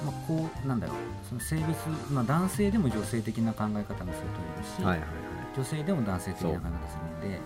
[0.09, 0.97] あ、こうなんだろう。
[1.27, 5.09] その性別、まあ、男性でも女性的な考え方もする人いるし、はいはいはい。
[5.57, 7.41] 女性でも男性的な考え方するので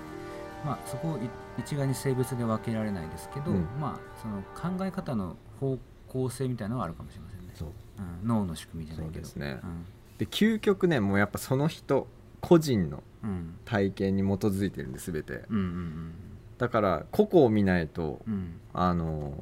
[0.65, 1.21] まあ、そこをい
[1.59, 3.67] 一概に性別で分けられないですけど、うん。
[3.81, 4.43] まあ、その
[4.77, 5.79] 考え方の方
[6.09, 7.69] 向性みたいなのはあるかもしれませんね、そう。
[7.99, 9.27] うん、脳の仕組みじゃないけど。
[9.27, 9.61] そうですね。
[9.63, 9.87] うん。
[10.19, 12.09] で究極ねもうやっぱその人
[12.41, 13.59] 個人のうん。
[13.65, 15.45] 体験に基づいてるんで全て。
[15.49, 16.13] うんうん
[16.59, 18.35] だから個々を見ないとうん。
[18.35, 19.33] うんあの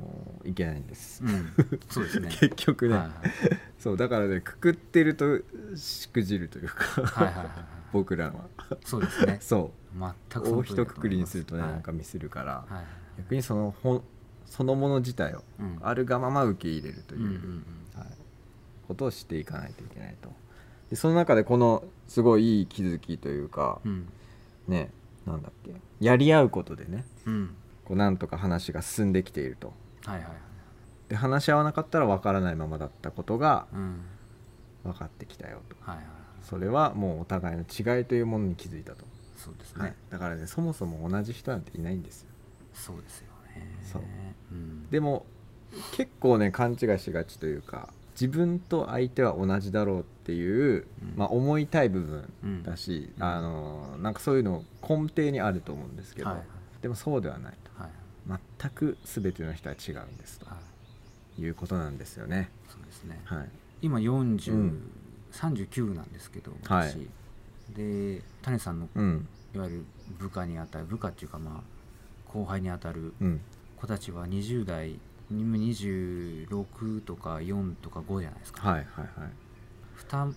[0.45, 1.53] ーいけないんです、うん。
[1.89, 2.29] そうですね。
[2.41, 3.11] 結局ね、はい
[3.79, 5.41] そうだからねくくってると
[5.75, 7.47] しくじるというか、はいはいはいはい。
[7.47, 8.49] は い僕らは。
[8.85, 9.39] そうですね。
[9.43, 11.73] そ全くう大その通りだ一括りにするとね、はい。
[11.73, 12.85] なんかミスるから、はいはい
[13.19, 14.03] 逆にその本
[14.45, 15.79] そのもの自体をうん。
[15.83, 17.65] あるがまま受け入れるという、うんうん。
[17.99, 18.09] はい、
[18.87, 20.31] ことをしていかないといけないと。
[20.91, 23.93] でその中でこのすごいいい気づきというかうん。
[23.93, 24.09] うん
[24.69, 24.91] ね
[25.27, 25.75] なんだっけ。
[26.01, 27.55] やり合うことでねうん。
[27.85, 29.73] こうなんとか話が進んできていると。
[30.05, 30.33] はいはいはい。
[31.09, 34.01] で話し合わなかったら分からないままだったことがうん。
[34.85, 35.77] 分かってきたよと。
[35.81, 36.07] はいはい。
[36.43, 39.05] それはもうお互いの違いというものに気づいたと、
[39.37, 42.29] そうですね、はい、だからねそもそも同じ人なんていないんですよ。
[42.73, 43.27] そうですよ
[43.57, 43.67] ね。
[43.83, 44.03] そう。
[44.53, 44.89] うん。
[44.91, 45.27] でも
[45.93, 47.89] 結構ね勘違いしがちというか
[48.19, 51.15] 自分と相手は同じだろうっていう、うん。
[51.17, 52.63] まあ、思いたい部分うん。
[52.63, 53.23] だし、うん。
[53.23, 56.31] あのなんかそういうの根底にあると思うんですけど、
[56.81, 57.91] でもそうではないはい
[58.29, 60.57] と全く全ての人は違うんですとは
[61.39, 61.43] い。
[61.43, 62.51] いうことなんですよね。
[62.69, 63.21] そうですね。
[63.27, 63.49] はい、
[63.83, 64.91] 今40、うん。
[65.33, 66.89] 39なんですけどはい。
[66.89, 67.09] 私、
[67.75, 69.29] で谷さんのうん。
[69.55, 69.85] いわゆる
[70.19, 73.41] 部下にあたる部下っていうかまあ後輩にあたるうん。
[73.77, 74.99] 子たちは20代
[75.33, 79.31] 26とか4とか5じゃないですか、はいはいはい。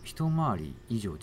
[0.03, 1.17] 一回り以上違う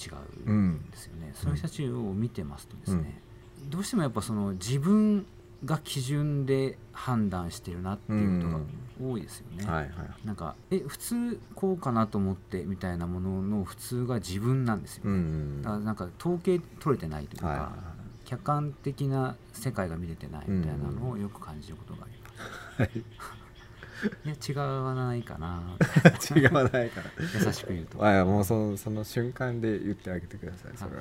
[0.47, 3.21] うんんですよね、そういう人たちを見てますとですね、
[3.69, 5.27] どうしてもやっぱその自分
[5.64, 9.91] が基準で判断してるなっていうことが多いですよね、はいはい。
[10.27, 17.71] なんかえ普通こうかなと思ってみたいなものの普通が自分なんですよ、うんうんだからなんか統計取れてないというか、はいはい。
[18.27, 22.91] 客観的な世界が見れてないみたいなのをよく感じることがあります、はい
[24.24, 25.62] いや違わないかな。
[26.36, 27.11] 違わないから。
[27.18, 28.07] 優しく言うと。
[28.07, 30.97] あもうそのその瞬間で言ってあげてくださいそれ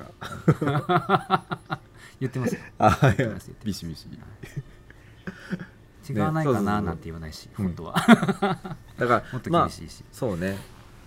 [0.76, 1.58] は。
[2.20, 2.60] 言ってますよ。
[2.78, 3.20] あい。
[3.20, 3.28] や
[3.62, 4.08] ビシビシ。
[6.08, 7.64] 違わないかななんて言わないし、うん。
[7.66, 7.94] 本当は。
[8.96, 10.56] だから もっとまあ厳しいし、そうね。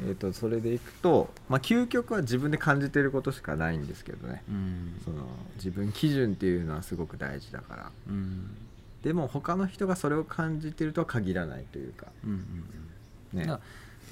[0.01, 4.43] えー、とそれでいくと、まあ、究極は自分で感じてることしかないんですけどね。
[4.47, 5.01] うん。
[5.03, 7.91] その自分基準っていうのはすごく大事だから。
[8.07, 8.68] うん
[9.03, 12.07] でも他の人がそれを感じてるとは限らないというか。
[12.23, 12.37] うんうん
[13.33, 13.39] うん。
[13.39, 13.45] ね。
[13.45, 13.59] だ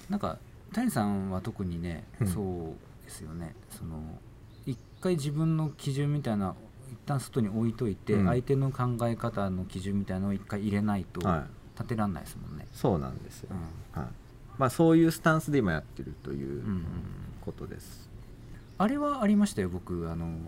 [0.09, 0.37] なんか
[0.73, 2.27] 谷さんは特にね、うん。
[2.27, 3.55] そうですよね。
[3.69, 4.01] その
[4.65, 6.55] 一回自分の基準みたいな
[6.91, 8.25] 一旦外に置いといて、うん。
[8.27, 11.43] 相手の考え方の基準みたいなのを一回入れないとはい。
[11.77, 13.49] 立てらんないですもんね、そうなんですよ、
[13.95, 14.01] うん。
[14.01, 14.11] はい。
[14.57, 16.85] まあ、そういうスタンスで今やってるといううんうん。
[17.39, 18.09] ことです、
[18.79, 20.09] あれはありましたよ僕。
[20.09, 20.39] あの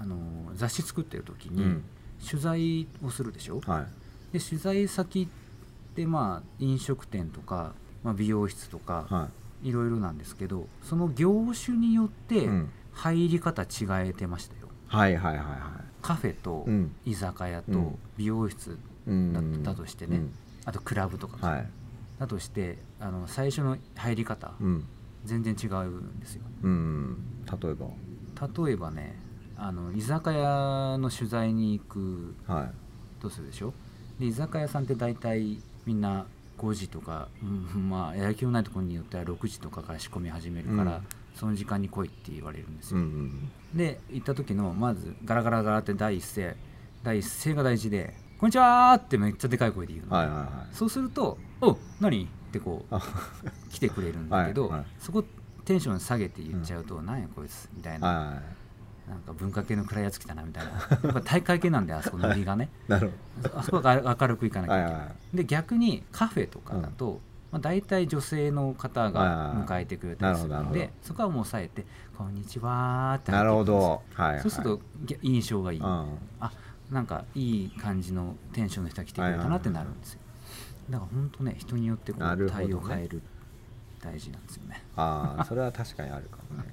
[0.00, 0.16] あの
[0.56, 1.84] 雑誌作ってる時にうん
[2.28, 3.86] 取材をするでしょ、は
[4.32, 4.38] い。
[4.38, 7.72] で取材先ってまあ飲食店とか、
[8.02, 9.28] まあ、美容室とか、は
[9.62, 9.72] い。
[9.72, 12.70] ろいろなんですけどその業種によってうん。
[12.92, 15.84] 入り方違えてましたよ、はいはいはいはい。
[16.00, 16.94] カフェとうん。
[17.04, 17.98] 居酒屋とうん。
[18.16, 19.62] 美容室うん。
[19.62, 20.18] だだとしてね。
[20.18, 20.32] うん。
[20.64, 21.66] あとクラブとか、はい。
[22.20, 24.84] だとしてあの最初の入り方、うん。
[25.24, 26.42] 全然違うんですよ。
[26.62, 27.16] うん。
[27.60, 27.86] 例えば？
[28.64, 29.16] 例えばね
[29.66, 33.22] あの居酒屋の取材に行くはい。
[33.22, 33.72] とするでしょ？
[34.20, 36.26] で居酒屋さんって大体みんな
[36.58, 37.46] 5時とか、う
[37.78, 41.06] んまあやる気のないところによっては6時とかから仕込み始めるから、うん。
[41.34, 43.50] その時間に来いって言われるんですうんうよ、ん。
[43.74, 46.54] で行った時のまずガラガラガラって第一声
[47.02, 50.48] 第一声が大事で「こんにちは!」ってめっちゃでかい声で言うの、はいはいはい。
[50.74, 53.00] そうすると「お何?」ってこうあ
[53.70, 54.86] 来てくれるんだけど、はいはい。
[54.98, 55.24] そこ
[55.64, 58.42] テンション下げて言っちゃうと「なんやこいつ」みたいな、はいはい
[59.08, 60.70] なんか文化系の暗いやつ来たなみたいな。
[60.70, 60.76] や
[61.10, 62.70] っぱ大会系なんであそこノリがね。
[62.88, 63.10] なる
[63.42, 67.20] ほあそこが明るくいかなきゃいけない、はいはいはで逆にカフェとかだと、
[67.52, 71.84] まあ、大体女性の方が迎えてくれたりするのはいはいはいでそこはもう抑えて
[72.16, 74.02] 「こんにちは」ってどなるほど。
[74.14, 76.18] はいはいそうするとぎ印象がいい、うん。
[76.40, 76.52] あ
[76.90, 80.20] なんかいい感じのテンションの人が来てくれたなってなるんですよ。
[80.90, 83.22] だから本当ね人によってこう対応変える
[84.00, 84.82] 大事なんですよね。
[84.96, 86.72] ああそれは確かにあるかもね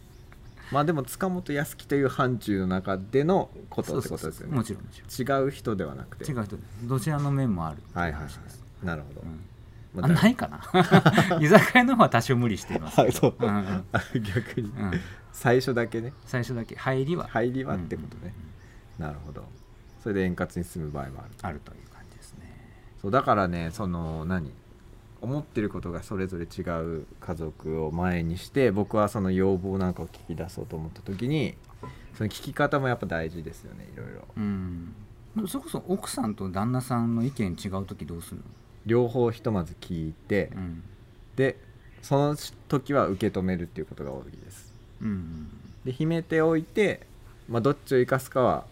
[0.71, 4.55] まあでも塚本康樹という範疇の中でのことってことですよね。
[4.55, 5.43] もちろんもちろん。
[5.43, 6.25] 違う人ではなくて。
[6.25, 6.55] 違う人。
[6.55, 7.77] でどちらの面もある。
[7.93, 8.85] はいはいはい。
[8.85, 9.43] なるほど、うん。
[9.93, 10.61] まだあないかな。
[11.41, 13.35] 居酒屋の方は多少無理していますけど。
[13.37, 13.45] う。
[13.45, 13.85] うん
[14.23, 14.69] 逆に。
[14.69, 14.91] うん。
[15.33, 16.13] 最初だけね。
[16.25, 16.75] 最初だけ。
[16.75, 17.27] 入りは。
[17.27, 18.27] 入りはってことねうん。
[18.27, 18.51] うんうん
[19.01, 19.43] なるほど。
[20.03, 22.45] それで円滑に進む場合もあるあるという感じですね。
[23.01, 24.53] そうだからねその何？
[25.21, 31.55] 思ってることがそれぞれ違う家族を前にして僕はその要望なんかを聞き出そうと思った時に
[32.15, 34.27] その聞き方もやっぱ大事ですよねいろいろ。
[34.35, 34.95] うん。
[35.47, 38.43] それこそ奥さんと旦那さんの意見違う時どうするの？
[38.85, 40.83] 両方ひとまず聞いて、うん。
[41.35, 41.57] で
[42.01, 42.35] その
[42.67, 44.73] 時は受け止めるっていうことが多いです。
[45.01, 45.49] うん。
[45.85, 47.01] で秘めておいて、
[47.47, 48.65] まあ、どっちを生かすかは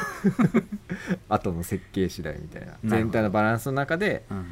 [1.28, 2.74] 後の設計次第みたいな。
[2.84, 4.46] 全体のバランスの中で、うん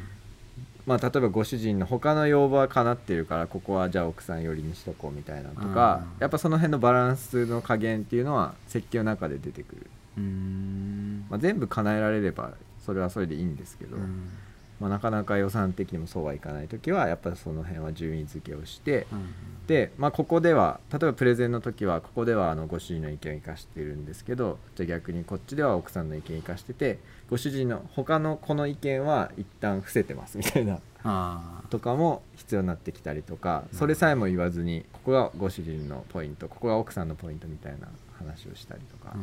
[0.89, 6.19] まあ、例えばご主人の他の要望は叶ってるからここはじゃあ奥さん寄りにしとこうみたいなのとか、うん。
[6.19, 9.87] やっぱその辺のバランスの加減っていうのは設計の中で出てくる、
[10.17, 11.27] うーん。
[11.29, 14.31] まあ、全部叶えられればそれはそれでいいんですけど、うん
[14.79, 19.33] まあ、なかなか予算的にもそうはいかない時はやっぱりその辺は順位付けをして、うん
[19.69, 26.97] で、まあ、ここでは例えばプレゼンの時はここではあのご主人の意見を生かしてるんですけどじゃあ逆にこっちでは奥さんの意見を生かしてて
[27.29, 39.21] ご主人の他のこの意見は一旦伏せてますみたいなあとかも必要になってきたりとかうんそれさえも言わずにここがご主人のポイントここが奥さんのポイントみたいな話をしたりとか、あうん。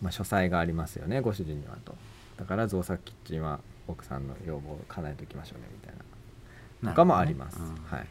[0.00, 1.96] まあ、書斎がありますよねご主人にはと。
[2.36, 3.58] だから造作キッチンは
[3.88, 5.94] 奥さんの要望を叶えておきましょうねみたい
[6.82, 6.90] な。
[6.90, 7.74] とかもあります、ねうん。
[7.84, 8.06] はい。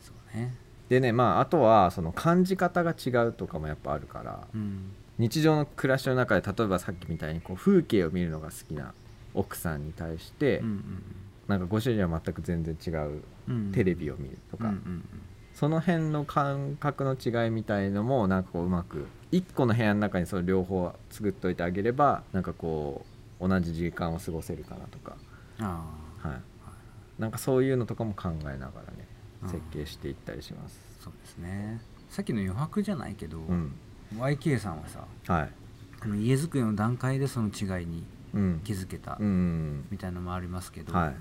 [0.00, 0.54] そうね。
[0.88, 4.92] でねまああとはその感じ方が違うとかもやっぱあるからうん。
[5.18, 8.94] 日常の暮らしの中で例えばさっきみたいにこう風景を見るのが好きな
[9.34, 11.02] 奥さんに対して、うん
[11.48, 13.56] なんかご主人は全く全然違ううん。
[13.66, 15.04] うんテレビを見るとか、うんうん
[15.54, 25.16] その辺の感覚の違いみたいのもなんかこううまく一個の部屋の中にその両方作っといてあげればなんかこう同じ時間を過ごせるかなとか、
[25.58, 25.84] は
[27.18, 29.06] い、なんかそういうのとかも考えながらね
[29.42, 30.78] うん設計していったりします。
[31.00, 31.80] あそうですね。
[32.10, 33.72] さっきの余白じゃないけど、うん、
[34.16, 35.50] YK さんはさはい、
[36.00, 41.12] あの家づくりの段階でその違いにうん、気づけたうん、みたいなのもありますけど、は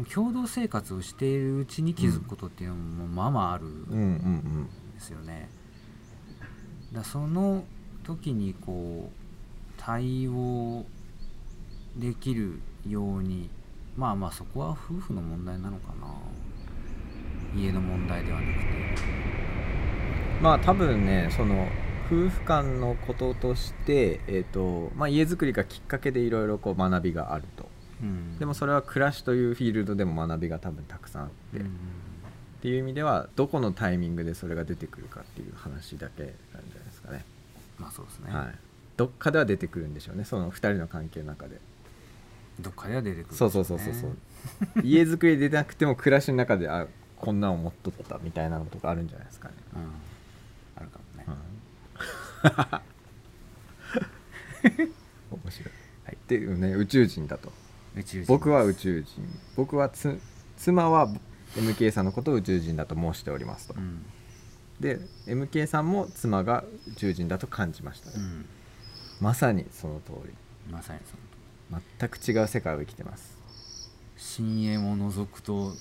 [0.00, 5.48] い、共同生活をしているうちに気づくことっていうのもまあまああるんですよね。
[6.92, 7.64] だその
[8.04, 10.84] 時にこう対応
[11.96, 13.50] できるように
[13.96, 16.06] まあまあそこは夫婦の問題なのかな。
[17.58, 18.66] 家の問題ではなくて。
[20.38, 20.42] うん。
[20.42, 21.66] まあ多分ねその
[22.06, 27.66] 夫婦間のこととして、えーとまあ、家づくりがきっかけでいろいろこう学びがあると。
[28.02, 28.38] うん。
[28.38, 31.66] でもそれは暮らしというフィールドでも学びが多分たくさんあって、うん。
[31.66, 31.68] っ
[32.60, 37.24] ていう意味ではどこのタイミングでそれが出てくるかっていう話だけなんじゃないですかね、
[37.78, 38.54] まあそうですね、はい、
[38.96, 41.60] どっかでは出てくるんでしょうねその2人の関係の中で
[42.60, 43.32] どっかでは出てくるね。
[43.32, 44.16] うそうそうそうそう。
[44.82, 46.86] 家づくりでなくても暮らしの中であ
[47.16, 49.80] こんなの持っとったみたいなのとかあるんじゃないですかね、うん。
[50.76, 51.30] あるかもね、う
[55.32, 55.32] ん。
[55.42, 55.72] 面白い、
[56.04, 57.52] はい、でね宇宙人だと。
[57.96, 59.40] 宇宙人僕は宇宙人。
[59.56, 60.18] 僕はつ
[60.56, 61.08] 妻は
[61.54, 64.04] MK さんのことを宇宙人だと申しておりますと、うん。
[64.80, 68.46] で MK さんも妻が宇宙人だと感じました、うん。
[69.20, 70.32] まさにその通り。
[70.70, 71.18] まさにその
[71.70, 73.36] 全く違う世界を生きてます。
[74.16, 75.72] 深淵も覗くと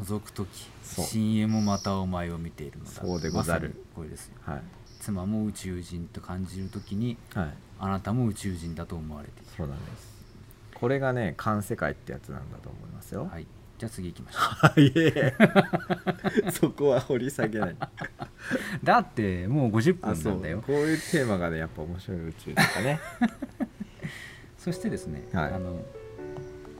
[0.00, 0.48] 覗く時
[0.82, 2.90] 深淵もまたお前を見ているのだ。
[2.90, 3.74] そうでござる。
[3.90, 4.34] まこれですよ。
[4.42, 4.62] はい。
[5.00, 7.54] 妻も宇宙人と感じる時にはい。
[7.78, 10.14] あなたも宇宙人だと思われていそうなんです。
[10.74, 13.24] これがね環世界ってやつなんだと思いますよ。
[13.24, 13.46] るはい。
[13.76, 14.92] じゃあ次行きましょはい。
[14.96, 15.34] え
[16.52, 17.70] そこは掘り下げない。
[17.70, 17.76] う
[18.84, 23.00] だってもう50あそうん分なだよこういうテーマがねやっぱ面白い宇宙とかね
[24.64, 25.52] そしてですね、はい。
[25.52, 25.76] あの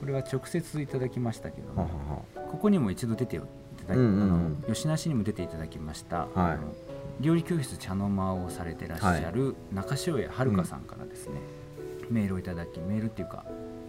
[0.01, 3.47] これは直接いただきましたけどははもここにも一度出てよ
[3.79, 4.23] 出ただき、うんうんうん。
[4.65, 6.31] あの吉梨にも出ていただきました、はい。
[6.37, 6.75] あの
[7.21, 11.35] 料理教室茶の間をされてらっしゃる中塩谷遥さんからですね、
[12.11, 13.45] メールをいただきメールっていうか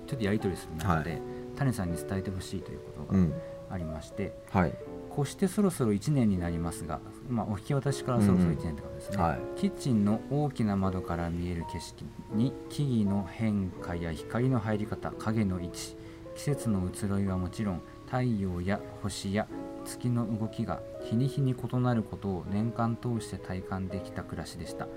[0.08, 1.22] ちょっとやり取りする中で、はい。
[1.58, 3.34] 谷さんに伝えてほしいということがうん。
[3.72, 4.74] ありまして、はい
[5.16, 7.00] こしてそろそろ1年になりますが、
[7.30, 9.40] まあ、お引き渡しからそろそろ1年ってことですね、はい。
[9.56, 15.96] キッチンの大きな窓から見える景色に木々の変化や光の入り方影の位置
[16.36, 19.48] 季節の移ろいはもちろん太陽や星や
[19.86, 24.88] 月の動きが日に日に異なることを年間通して体感できた暮らしでした。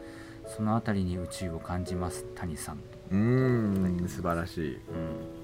[0.47, 2.79] そのあたりに宇宙を感じます谷さん。
[3.11, 4.75] うーん素晴らしい。
[4.75, 5.38] うん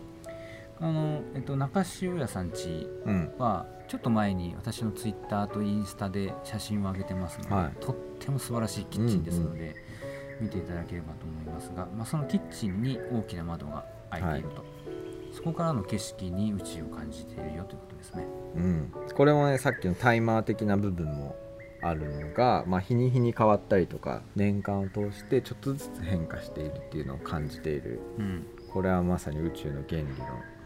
[0.80, 3.32] あの、えっと、中塩屋さんちうん。
[3.38, 7.80] はちょっと前に私のツイッターとインスタで写真を上げてますので、はい。
[7.80, 9.74] とっても素晴らしいキッチンですので、
[10.40, 14.64] 見ていただければと思いますが、まあ、そのキッチンに大きな窓が開いていると、
[15.32, 18.26] そこからの景色に宇宙を感じているよということですね。
[18.56, 21.36] うん、これもねさっきのタイマー的な部分も
[21.82, 28.00] あるのが、まあ、日に日に変わったりとか年間を通してちょっとずつ変化しているっていうのを感じている。
[28.18, 30.14] うん、これはまさに宇宙の原理の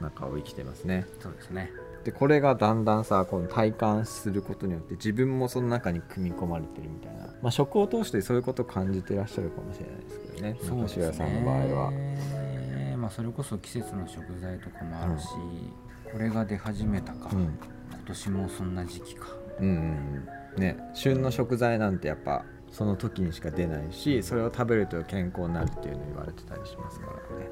[0.00, 1.06] 中を生きてますね。
[1.20, 1.72] そうですね。
[2.04, 10.58] でこれがだんだんさこの体感することによって自分もその中に組み込まれてるみたいな、まあ、食を通してそういうことを感じてらっしゃるかもしれないですけどね。
[10.62, 11.90] そうですさんの場合は。
[11.90, 12.96] ね。
[12.96, 15.26] まあ、それこそ季節の食材とかもあるし、
[16.10, 17.42] これが出始めたか、うん。
[17.42, 17.58] 今
[18.06, 19.26] 年もそんな時期か。
[19.60, 19.76] うんうんう
[20.24, 20.28] ん。
[20.58, 27.50] ね旬の食材なんてやっぱその時にしか出ないしそれを食べると健康になるっていうの言われてたりしますからね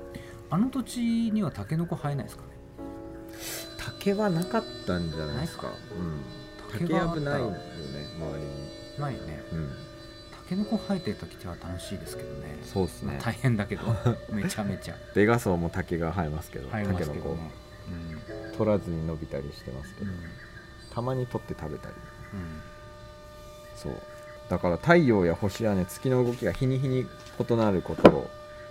[0.51, 1.01] あの土地
[1.33, 2.49] にはタケノコ生えないですかね？
[3.79, 5.69] 竹はなかったんじゃないですか。
[5.69, 6.23] うん。
[6.81, 7.59] 竹やぶないよね
[8.19, 9.01] 周りに。
[9.01, 9.43] ないよね。
[9.53, 9.71] うん。
[10.33, 12.59] タケノコ生えてる時は楽しいですけどね。
[12.63, 13.13] そうっすね。
[13.15, 13.83] まあ大変だけど。
[14.31, 14.95] めちゃめちゃ。
[15.15, 16.69] ベガソウも竹が生えますけど。
[16.69, 17.51] 生えますけど竹の子ね。
[18.57, 20.09] 取らずに伸びたりしてますけうん。
[20.09, 20.15] ど、
[20.93, 21.95] たまに取って食べたり。
[22.35, 22.61] うん。
[23.77, 23.93] そう。
[24.49, 27.05] だから太陽や星やね月の動きが日に日に
[27.49, 28.31] 異なることを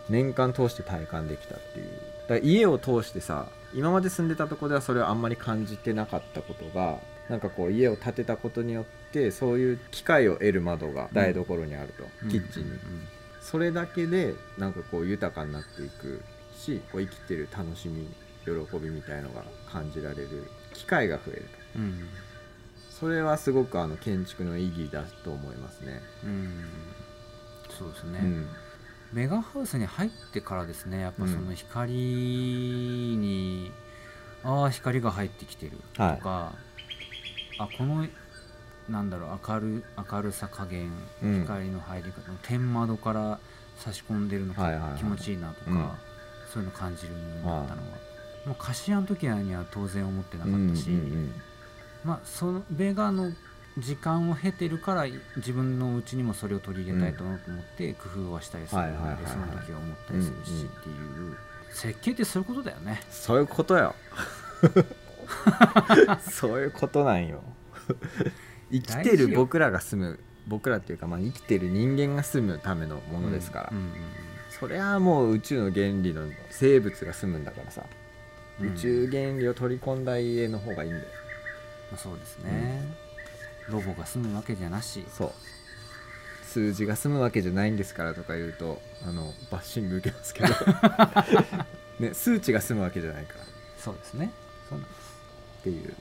[0.09, 1.85] 年間通して体感できたっていう。
[2.27, 6.99] だから家を通してさ今まで住んでたとこではそれをあんまり感じてなかったことが
[7.29, 12.29] なんかこう家を建てたことによってそういう機会を得る窓が台所にあると、うん。
[12.29, 12.79] キッチンに、うん
[13.41, 16.19] それだけでなんかこう豊かになっていく
[16.57, 18.07] しこう生きてる楽しみ
[18.43, 21.41] 喜びみたいのが感じられる機会が増える
[21.73, 21.79] と。
[21.79, 22.07] うん。
[22.89, 26.01] それはすごくあの建築の意義だと思いますね。
[26.23, 26.65] うん。
[27.69, 28.47] そうですね、うん
[29.15, 33.71] メガハウスに入ってからですねやっぱその光に、
[34.43, 36.51] ああ光が入ってきてるとか、
[37.57, 38.05] あこの
[38.89, 40.91] なんだろう明る明るさ加減
[41.23, 41.41] うん。
[41.43, 43.39] 光の入り方の天窓から
[43.77, 44.97] 差し込んでるのはいはいはい。
[44.97, 45.89] 気持ちいいなとか、うん。
[46.51, 47.87] そういうの感じるようになったのは、
[48.45, 51.33] もう貸し屋の時には当然思ってなかうんったし、うん。
[52.03, 53.31] まあそのベガの
[53.77, 55.05] 時間を経てるから
[55.35, 57.39] 自分のうちにもそれを取り入れたいと思っ
[57.77, 59.31] て工夫はしたりするので、はいはいはいはい。
[59.31, 61.37] その時は思ったりするしうんうんっていう、
[61.71, 63.01] 設計ってそういうことだよね。
[63.09, 63.95] そういうことよ。
[66.31, 67.43] そういうことなんよ。
[68.71, 73.91] 生きてる僕らが住む僕らっていうか、まあ、生きてる人間が住むためのものですから、うんうん
[74.57, 77.83] そりゃもう宇宙の原理の生物が住むんだからさ、
[78.61, 78.67] うん。
[78.69, 81.05] 宇宙原理を取り込んだ家の方がいいんだよ。
[81.91, 82.81] まあ、そうですね、
[83.69, 85.05] ロボが住むわけじゃなし。
[85.09, 85.31] そう。
[86.45, 90.53] 数字が済むわけじゃないんですからとか言うとあのバッシング受けますけど、
[91.99, 93.43] ね、数値が済むわけじゃないから。
[93.43, 93.45] っ
[93.77, 94.31] そうですね。
[94.69, 95.15] そうなんです。
[95.63, 95.93] ていう。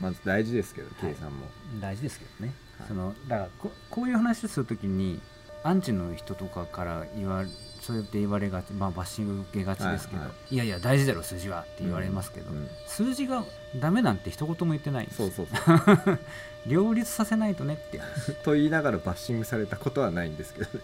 [0.00, 1.46] まず大事ですけどはい計算も、
[1.80, 2.88] 大事ですけどね、はい。
[2.88, 5.20] そのだからここういう話をするときに
[5.62, 7.44] アンチの人とかから言わ
[7.80, 10.58] そうやって言われがち、まあ、バッシング受けがちですけど、はいい。
[10.58, 13.44] やいや大事だろ数字はって言われますけど、うん数字が
[13.80, 16.18] ダメなんて一言も言ってないそうそうそう。
[16.66, 18.00] 両立させないとねって。
[18.44, 20.80] と言いながらバッシングされたことはないんですけどね、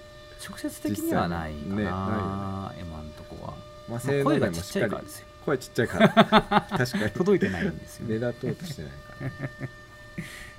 [0.49, 3.55] 直接的にはないかな、ねない今のとこは、
[3.89, 5.27] まあ、声がちっちゃいからですよ。
[5.45, 6.09] 声ちっちゃいから。
[6.79, 7.11] 確かに。
[7.11, 9.31] 届いてないんですよ、目立とうとしてないかそう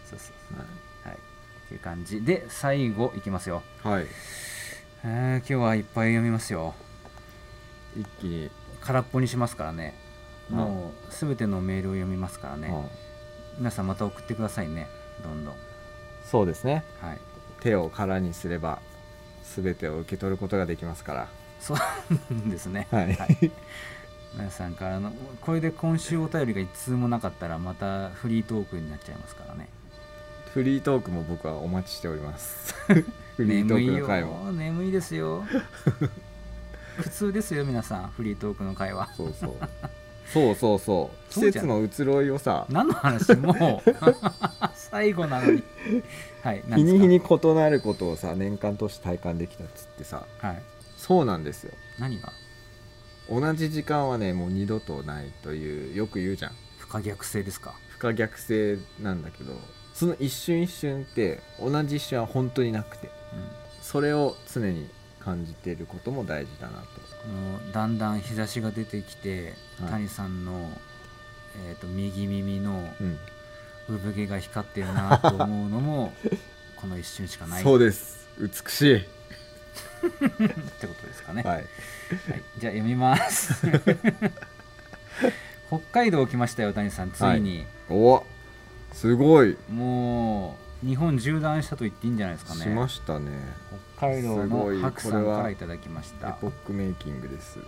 [0.09, 0.57] そうそう。
[0.57, 0.86] ら、はい
[1.66, 3.93] っていう感じで最後いきますよ、はい。
[3.93, 4.07] はい、
[5.03, 6.74] えー今日はいっぱい読みますよ。
[7.97, 8.51] 一気に、
[8.82, 9.93] 空っぽにしますからね。
[10.51, 12.86] うんもうすべてのメールを読みますからね、うん
[13.57, 14.88] 皆さんまた送ってくださいね。
[15.24, 15.53] どんどん。
[16.30, 16.84] そうですね。
[16.99, 17.20] はい。
[17.61, 18.80] 手を空にすれば
[19.55, 21.28] 全てを受け取ることができますから。
[21.59, 21.78] そう
[22.49, 22.88] ですね。
[22.91, 23.18] はい。
[24.38, 29.70] 皆さんからのこれで今週お便りが一通もなかったらまたフリートークになっちゃいますからね
[30.55, 32.73] フリートークも僕はお待ちしております。
[33.35, 34.71] フリートークの回も眠いよ。
[34.73, 35.43] 眠いですよ。
[36.95, 38.07] 普通ですよ皆さん。
[38.11, 39.53] フリートークの会話そうそう。
[40.31, 41.33] そうそうそう。
[41.33, 42.65] 季節の移ろいをさ。
[42.69, 43.35] 何の話？
[43.35, 43.95] もう。
[44.73, 45.61] 最後なのに。
[46.41, 50.25] はい日に日に異なることをさ年間通して体感できたっつってさ。
[50.37, 50.61] はい。
[50.97, 51.73] そうなんですよ。
[51.99, 52.31] 何が？
[53.29, 56.51] 同じ時間はねもう二度とないというよく言うじゃん。
[56.77, 57.73] 不可逆性ですか？
[57.89, 59.51] 不可逆性なんだけど
[59.95, 63.07] その一瞬一瞬って同じ一瞬は本当になくて。
[63.07, 63.09] う
[63.81, 64.89] それを常に
[65.19, 67.29] 感じていることも大事だなと。
[67.29, 69.91] んもうだんだん日差しが出てきて、はい。
[69.91, 70.69] 谷さんの、
[71.69, 73.17] えー、と右耳のうん。
[73.87, 76.11] 産毛が光ってるなと思うのも
[76.75, 77.63] この一瞬しかない。
[77.63, 78.27] そうです。
[78.39, 79.07] 美しい、って
[80.87, 81.65] ことですかね、はい、はい、
[82.57, 83.53] じゃあ読みます。
[85.69, 87.11] 北海道来ましたよ谷さん。
[87.11, 88.25] ついに、お
[88.95, 92.61] すごい、もう日本縦断したと言っていいんじゃないですかね。
[92.61, 93.31] しましたね。
[93.97, 97.59] 北海道の白さんからいただきましエたポックメイキングです。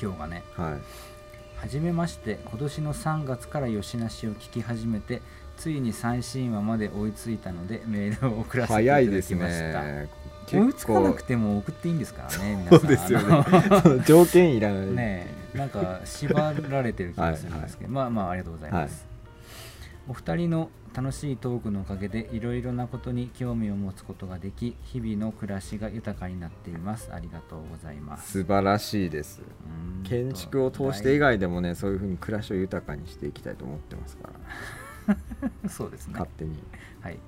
[0.00, 0.42] 今日がね。
[0.56, 0.72] はい。
[1.60, 5.20] はじめまして今年の3月から吉なしを聞き始めて
[5.58, 10.08] ついに最新話まで追いついたのでメールを送らせていただ早いですきました、ね。
[10.50, 13.44] 追いつかなくても送っていいんですからねそうですよね。
[14.08, 14.86] 条件いらない。
[14.86, 19.04] ねえなんか縛られてる気がするんですけど、まあまあありがとうございます、
[20.08, 27.12] お二人の楽しいトークのおかげでいろいろなことに興味を持つことができ日々の暮らしが豊かになっています。
[27.12, 28.32] ありがとうございます。
[28.32, 29.40] 素晴らしいです。
[30.04, 34.30] 建築を通して以外でもねそういうふうに暮らしを豊かにしていきたいと思ってますか
[35.06, 35.16] ら。
[35.70, 36.14] そうですね。
[36.14, 36.62] 勝手に。
[37.00, 37.18] はい、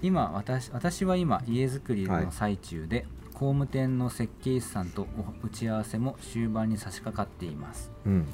[0.00, 7.90] 今私私は今家づくりはいの最中で、工務店の設計士さんとお打ち合わせも終盤に差し掛かっています。
[8.06, 8.26] うん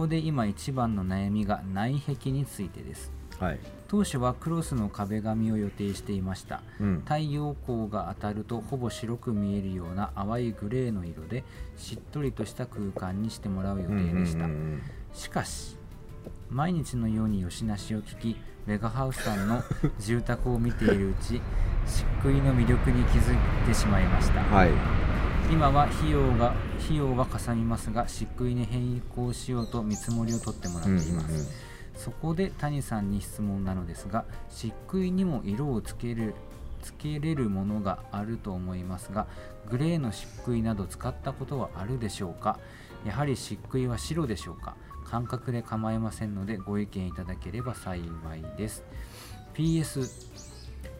[0.00, 3.12] ここで今一番の悩みが内壁についてです。
[3.38, 3.58] はい。
[3.86, 6.62] 当初はクロスの壁紙を予定していました。
[6.80, 7.02] うん。
[7.04, 11.44] 太陽光が当たるとほぼ白く見えるような淡いグレーの色で
[11.76, 14.82] しっとりとした空間にしてもらう予定でした、うんうんうん
[15.12, 15.76] しかし
[16.48, 19.60] 毎日のように吉なしを聞きメガハウスさんの
[19.98, 21.42] 住宅を見ているうち
[21.84, 23.36] 漆喰の魅力に気づい
[23.66, 24.70] てしまいました、うんはい
[25.50, 31.46] 今は費用が費用はかさみますが漆喰に変更しようと見積もりを取ってもらっています、うんうんうん。
[31.96, 36.34] そこで谷さんに質問なのですが漆喰にも色をつける
[36.82, 39.26] つけれるものがあると思いますが
[39.68, 42.58] グレーの漆喰など使ったことはあるでしょうか？
[43.04, 44.76] やはり漆喰は白でしょうか？
[45.04, 48.06] 感覚で構いませんのでご意見いただければ幸い
[48.56, 48.84] です。
[49.54, 50.29] PS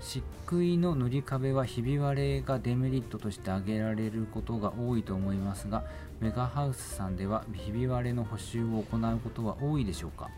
[0.01, 5.85] 漆喰の塗り壁はひび割れがデメリットとして挙げられることが多いと思いますが
[6.21, 10.31] メガハウスさんではひび割れの補修を行うことは多いでしょうか？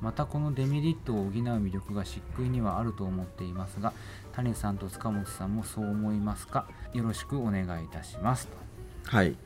[0.00, 3.92] またこのデメリットを補う魅力が漆喰にはあると思っていますが
[4.32, 6.68] 谷さんと塚本さんもそう思いますか？
[6.92, 8.56] よろしくお願いいたしますと。
[9.04, 9.36] はい。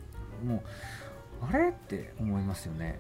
[0.45, 1.71] もうあれ？
[1.71, 2.99] って思いますよね。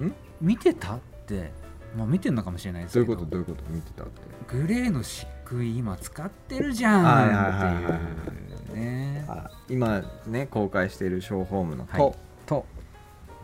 [0.00, 0.12] ん？
[0.40, 0.96] 見てた？
[0.96, 1.52] って
[1.96, 3.02] まあ見てるのかもしれないですど。
[3.02, 3.30] うけどいうこと？
[3.30, 3.70] どういうこと？
[3.70, 4.12] 見てたって。
[4.48, 12.00] グレーの漆喰今使ってるじゃんっていう今ね公開しているショーホームのはい。
[12.00, 12.16] と。
[12.46, 12.66] と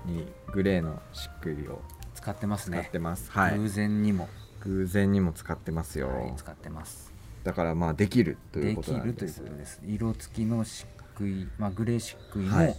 [0.07, 1.83] にグレーの漆喰を
[2.15, 2.81] 使ってますね。
[2.81, 3.59] 使ってます、はい。
[3.59, 4.29] 偶然にも、
[4.61, 7.13] 偶然にも使ってますよ、はい、使ってます。
[7.45, 9.81] だからまあできるというでこときるというなんですことです。
[9.87, 10.87] 色付きの漆
[11.17, 12.77] 喰、まあ、グレー漆喰もはい。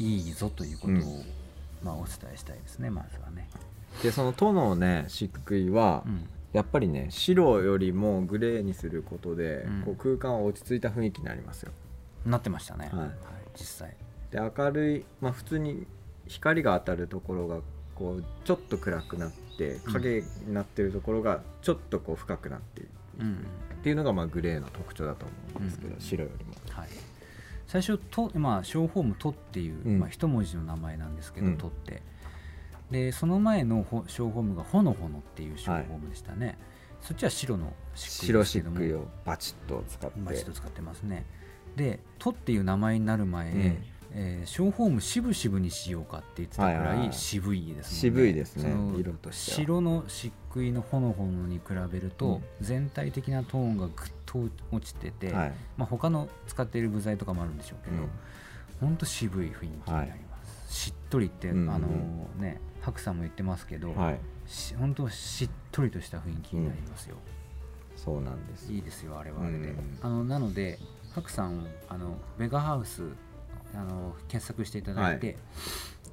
[0.00, 1.02] いいぞということを、うん。
[1.84, 3.48] まあ、お伝えしたいですねまずはね、
[4.02, 9.82] でその都のね漆喰は、うん、やっぱりね白よりもグレーにすることで、うん。
[9.82, 11.72] こう空間は落ち着いた雰囲気になりますよ。
[12.24, 13.10] なってましたね、はい。
[13.54, 13.96] 実際。
[14.30, 15.86] で明るい、まあ、普通に
[16.26, 17.60] 光が当たるところが
[17.94, 22.88] こうちょっと暗くなって影になってるところがちょっとこう深くなっている
[23.20, 23.32] うん。
[23.34, 23.36] っ
[23.82, 26.00] ていうのがまあグレーの特徴だと思うんですけど、うん。
[26.00, 26.54] 白よりも。
[26.70, 26.88] はい、
[27.66, 29.98] 最初と、まあ、ショーホーム「と」っていう、うん。
[29.98, 31.58] まあ、一文字の名前なんですけど「うん。
[31.58, 32.02] と」って
[32.94, 36.56] でその前のほショーホームが「ほのほの」っていうショーホームでしたね、
[37.00, 40.20] そっちは白の漆喰白漆喰をバチッと使って。
[40.20, 41.26] バチッと使ってますね。
[41.74, 43.58] で「と」っていう名前になる前、うん。
[44.16, 47.08] えーショーホーム渋々にしようかって言ってたくらはいはいはい。
[47.08, 48.20] い渋いですもんね。
[48.22, 48.62] 渋いですね。
[48.62, 49.56] その色としては。
[49.56, 53.92] 白の漆喰のほのほのに比べると、全体的なトーンがぐっ
[54.24, 58.08] と落ちてて、はい、まあ、他の使っている部材とかもあるんでしょうけど、うん。
[58.80, 61.70] ほんと渋い雰囲気になります、しっとりって、うんうん。
[61.70, 61.88] あの
[62.38, 67.16] ね白さんも言ってますけど、はい、し本当しっとりとした雰囲気になりますよ、
[67.96, 68.72] そうなんです。
[68.72, 69.42] いいですよあれは。
[69.42, 69.98] あれで、うん。
[70.02, 70.78] あのなので
[71.14, 73.04] 白さんあのベガハウス
[73.74, 75.36] あの検索していただいて、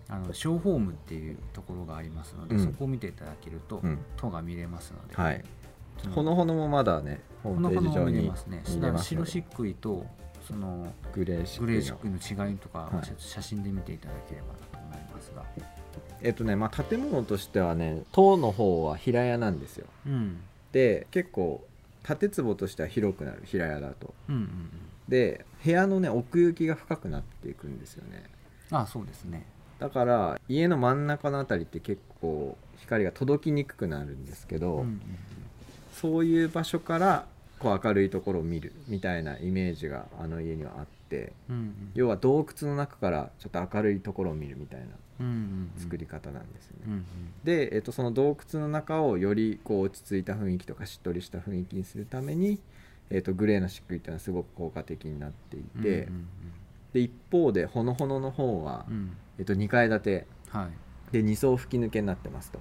[0.08, 2.64] あのショーホームっていうところがありますので、うん。
[2.64, 4.00] そこを見ていただけると、うん。
[4.16, 5.44] とが見れますので、はい。
[6.16, 10.06] ほのほのもまだねホームページ上ほのほのも見れにますね白漆喰と
[10.48, 12.48] そのグレー漆喰の。
[12.50, 13.14] 違いとか、はい。
[13.18, 14.61] 写真で見ていただければ
[16.24, 19.88] えっとねまあ建物としてはね塔の方は平屋なんですよ。
[20.06, 20.42] うん。
[20.72, 21.66] で結構
[22.04, 24.14] 建坪としては広くなる平屋だと。
[24.30, 24.70] うんうんうん。
[25.08, 28.24] で部屋のね奥行きが深くなっていくんですよね。
[28.72, 29.46] あそうですね。
[29.80, 35.02] だから家の真ん中のあたりって結構光が届きにくくなるんですけど、うんうん。
[35.94, 37.26] そういう場所から
[37.60, 41.01] こう明るいところを見るみたいなイメージがあの家にはあって
[41.50, 41.92] うんうん。
[41.94, 44.88] 要は洞窟の中からちょっと明るいところを見るみたいな
[45.20, 45.82] うんうんうん。
[45.82, 46.84] 作り方なんですよね。
[46.88, 47.06] うんうん。
[47.44, 52.60] で、えっと、その洞窟の中をよりこう落ち着いた雰囲気とかしっとりした雰囲気にするために、
[53.10, 56.28] えっと、グレーの漆喰っていうのはすごく効果的になっていて、うん
[56.94, 58.96] で一方でほのほのの方は、うん。
[58.96, 60.28] うんえっと、2階建て。
[60.50, 61.14] はい。
[61.14, 62.60] で2層吹き抜けになってますと。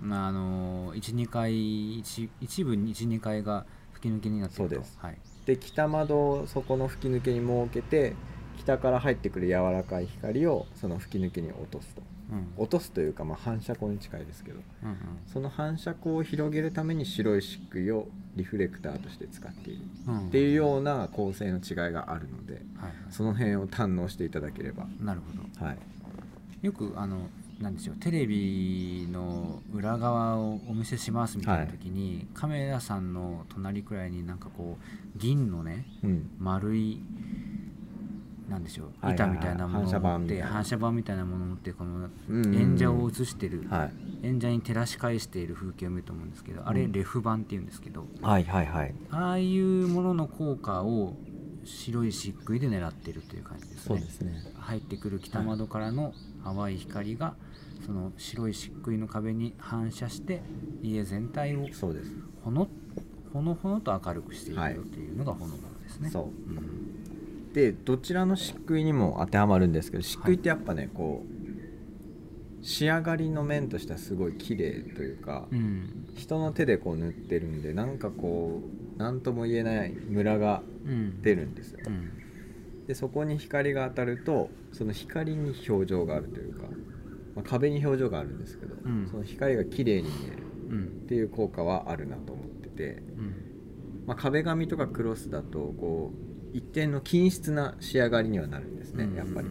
[0.00, 4.74] まああの12階一一部12階が吹き抜けになってると。
[4.76, 4.98] そうです。
[5.00, 5.18] はい
[5.48, 8.14] で北窓をそこの吹き抜けに設けて
[8.58, 12.02] 北から入ってくる柔らかい光をその吹き抜けに落とすと。
[12.30, 12.52] うん。
[12.58, 14.60] 落とすというか、まあ、反射光に近いですけど。
[14.82, 14.96] うんうん。
[15.32, 22.62] その反射光を広げるために白い漆喰をリフレクターとして使っているうんっていうような構成の違いがあるのではい。
[23.08, 24.84] その辺を堪能していただければ。
[25.00, 25.64] なるほど。
[25.64, 25.78] はい。
[26.60, 27.30] よくあの
[27.60, 36.30] なんでしょうテレビの裏側をお見せしますみたいな時に、カメラさんの隣くらいになんかこう銀のねうん。
[36.38, 37.00] 丸い
[38.48, 39.36] なんでしょうはいはいはい。
[39.36, 41.24] 板みたいなものを持って反射板みたいな。
[41.24, 43.86] ものを持ってこの演者を映してる、は
[44.22, 44.26] い。
[44.26, 48.94] 演者に照らし返している風景を見ると思うんですけどあれうんレフ板っていうんですけど、はいはいはい。
[49.10, 51.16] ああいうものの効果を
[51.64, 53.82] 白い漆喰で狙ってるという感じですね。
[53.84, 54.32] そうですね。
[54.58, 57.34] 入ってくる北窓からの淡い光が
[57.88, 60.42] その白い漆喰の壁に反射して
[60.82, 62.12] 家全体をそうです。
[62.44, 62.68] ほの
[63.32, 66.10] ほのほのと明るくしているはいよというのがほのぼのですね。
[66.10, 66.24] そう。
[66.24, 71.24] うんでどちらの漆喰にも当てはまるんですけど漆喰ってやっぱね、こ
[72.60, 76.06] う仕上がりの面としてはすごい綺麗というか、うん。
[76.14, 78.60] 人の手でこう塗ってるんでなんかこ
[78.96, 81.22] う何とも言えないムラがうん。
[81.22, 82.10] 出るんですよ、うん。
[82.86, 86.66] でそこに光が当たるとその光に表情があるというか、
[87.38, 89.06] まあ、壁に表情があるんですけど、うん。
[89.08, 90.42] その光が綺麗に見える。
[90.70, 90.84] うん。
[90.84, 94.04] っていう効果はあるなと思ってて、うん。
[94.06, 96.12] まあ、壁紙とかクロスだとこ
[96.52, 99.48] う一定の均質な仕上がりにはなるんですね、やっぱり。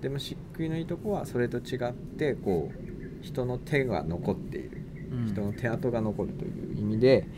[0.00, 4.82] でも漆喰のいいとこはそれと違ってこう人の手が残っている。
[5.12, 5.26] うん。
[5.26, 7.28] 人の手跡が残るという意味で、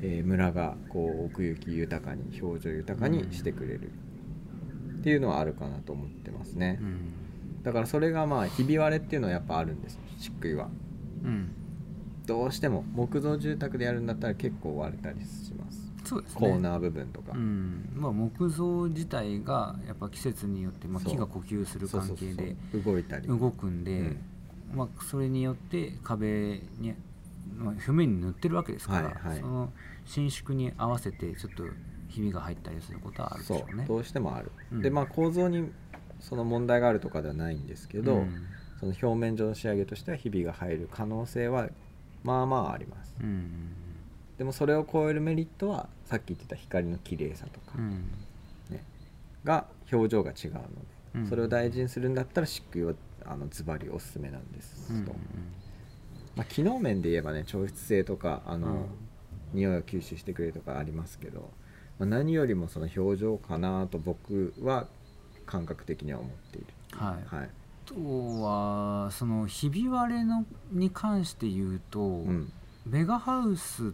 [0.00, 3.90] えー村がこう奥行き豊かに表情豊かにしてくれる。
[5.00, 7.23] っていうのはあるかなと思ってますね、うん
[7.64, 10.68] だからそれがまあひび割れっていうのはやっぱあるんです漆喰は。
[11.24, 11.50] うん。
[12.26, 15.92] どうしても木造住宅でやるんだったら結構割れたりします。
[16.04, 16.40] そうですね。
[16.40, 17.90] コーナー部分とか、うん。
[17.94, 24.20] まあ、木造自体がやっぱ季節によって、まあ、木が呼吸する関係で動いたり動くんで、うん。
[24.74, 26.94] まあ、それによって壁に、
[27.56, 29.40] まあ、表面に塗ってるわけですから、はいはい。
[29.40, 29.72] その
[30.04, 31.64] 伸縮に合わせてちょっと
[32.08, 33.84] ひびが入ったりすることはあるでしそょうね。
[33.84, 33.88] う。
[33.88, 34.82] どうしてもある、うん。
[34.82, 35.70] でまあ構造に
[36.24, 38.46] その問題があるとかではないんですけど、うん。
[38.80, 41.68] その表面上の仕上げとしてはひびが入る可能性は
[42.22, 43.14] まあまああります。
[43.20, 43.72] うん。
[44.38, 48.10] でもそれを超えるメリットはさっき言ってた光の綺麗さとか、うん。
[48.70, 48.82] ね、
[49.44, 50.66] が表情が違うので、
[51.16, 51.28] うん。
[51.28, 52.94] それを大事にするんだったら漆喰は
[53.26, 55.12] あのズバリおすすめなんですうんと、
[56.36, 58.86] まあ、機能面で言えばね調湿性とかあの、うん。
[59.54, 61.50] 匂いを吸収してくれるとかありますけど、
[61.98, 64.88] まあ、何よりもその表情かなと僕は
[65.46, 66.66] 感覚的には思っている。
[66.92, 67.48] はい、はい、あ
[67.86, 67.94] と
[68.42, 72.52] はそのひび割れのに関して言うと、うん、
[72.86, 73.92] ベガハウス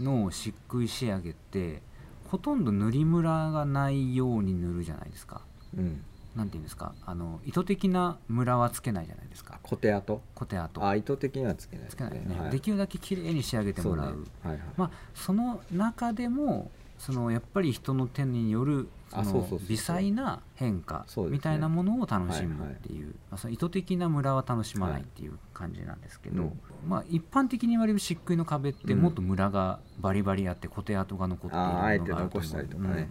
[0.00, 1.82] の漆喰仕上げって
[2.28, 5.42] ほとんど塗りムラがないように塗るじゃないですか。
[5.76, 6.02] うん、
[6.36, 6.94] なんていうんですか？
[7.04, 9.58] あの意図的なムラはつけないじゃないですか。
[9.62, 10.20] コテ跡？
[10.34, 10.84] コテ跡。
[10.86, 12.50] あ意図的にはつけないですつけないよね、はい。
[12.50, 14.10] できるだけ綺麗に仕上げてもらう。
[14.10, 14.26] そうね。
[14.42, 14.60] はいはい。
[14.76, 26.60] まあその中でもそのやっぱり人の手によるその微細な変化みたいなものを楽しむっていう、まあ、その意図的なムラは楽しまないっていう感じなんですけど、うん。
[26.86, 33.10] まあ、一般的に言われる漆喰の壁ってもっとムラがバリバリあってコテ跡が残っているものがあると思う残したりとかね、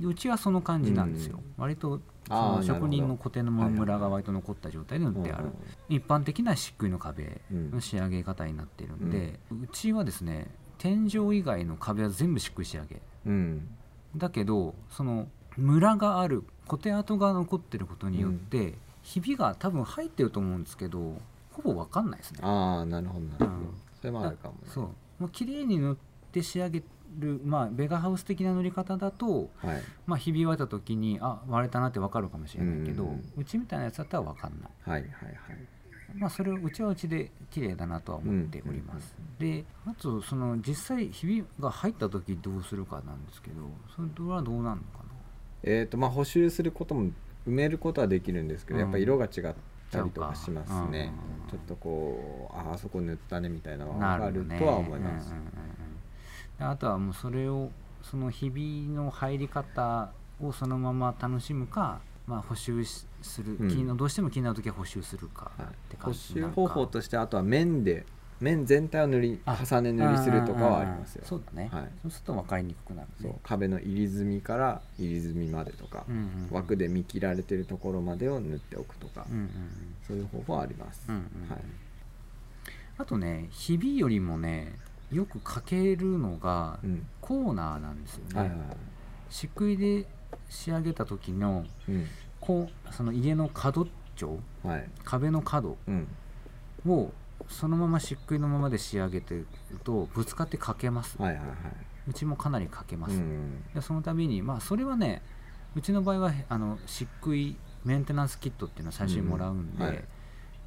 [0.00, 0.06] うん。
[0.06, 5.50] でうちはその感じなんですよ、割とその職人のコテのムラが割と残った状態で塗ってある、
[5.88, 13.00] 一般的な漆喰の壁の仕上げ方になっているんで、うちはですね天井以外の壁は全部漆喰仕上げ。
[13.26, 13.68] うん
[14.16, 21.16] だけどそのムラがあるコテ跡が残ってることによって、ひびが多分入ってると思うんですけど
[21.52, 22.40] ほぼ分かんないですね。
[22.42, 23.74] ああなるほどなるほど、うん。
[23.98, 24.60] それもあるかもね。
[24.66, 24.84] そう。
[25.18, 25.96] もう綺麗に塗っ
[26.32, 26.82] て仕上げ
[27.18, 29.82] る、まあ、ベガハウス的な塗り方だと、はい。
[30.06, 35.68] まあ、ひび割れた時にあ割れたなって分かるかもしれないけど、うんうんうちみたいなやつだったら分かんない、はいはいはい
[36.18, 43.56] まあ、それをうちはうちで綺麗だなとは思っております、であとその実際ひびが入った時どうするかなんですけど
[43.94, 45.06] それはどうなるのか
[45.62, 47.10] えーとまあ、補修することも
[47.46, 48.84] 埋めることはできるんですけど、うん。
[48.84, 49.32] やっぱ色が違っ
[49.90, 51.12] たりとかしますね。
[51.30, 55.46] うんちょっとこうああそこ塗ったねみたいなのながあるとは思います、うんうん
[56.58, 57.70] あとはもうそれを
[58.02, 60.10] そのひびの入り方
[60.40, 63.96] をそのまま楽しむか、まあ、補修しする、うん。
[63.96, 65.66] どうしても気になる時は補修するかはい。
[65.66, 66.60] って補感じになるか。
[66.62, 68.06] 修方法としてあとは面で
[68.38, 69.56] 面全体を塗りあ。
[69.64, 71.22] 重ね塗りするとかはありますよ。
[71.22, 71.88] うんそうだね、はい。
[72.02, 73.30] そうすると分かりにくくなるそう。
[73.30, 79.50] ね壁の入り墨から入り墨までとか、うんうん枠で見切られてるところまでを塗っておくとか、うんうんうん。
[80.06, 81.50] そういう方法はあります、うんうんうん。
[81.50, 81.60] はい、
[82.98, 84.78] あとねひびよりもね
[85.10, 87.06] よくかけるのがうん。
[87.20, 88.68] コーナーなんですよね、はいはいはい。
[89.30, 90.06] 漆喰で
[90.48, 92.06] 仕上げた時のうん
[92.46, 94.88] こうその家の角調はい。
[95.04, 96.08] 壁の角うん。
[96.86, 97.12] を
[97.48, 99.46] そのまま漆喰のままで仕上げてる
[99.84, 101.56] とぶつかってかけます、はいはいはい。
[102.08, 105.22] うちもかなりかけます、うんでその度にまあそれはね
[105.74, 110.04] うちの場合はあの漆喰メンテナンスキットっていうのを最初にもらうんで、うんはい。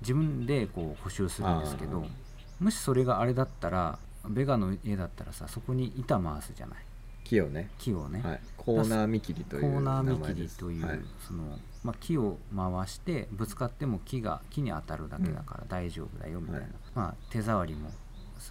[0.02, 4.00] 自分でこう補修するんですけどあもしそれがあれだったら
[4.30, 6.80] ベガの家だったらさそこに板回すじゃない。
[7.24, 7.70] 木をね。
[7.78, 8.42] 木をね、はい、
[8.76, 11.00] コーナー見切りというコーナー見切りという、はい。
[11.28, 16.72] そのまあ、木を回してぶつかっても木が木に当たるだけだから大丈夫だよみたいな、はい。
[16.94, 17.90] まあ、手触りも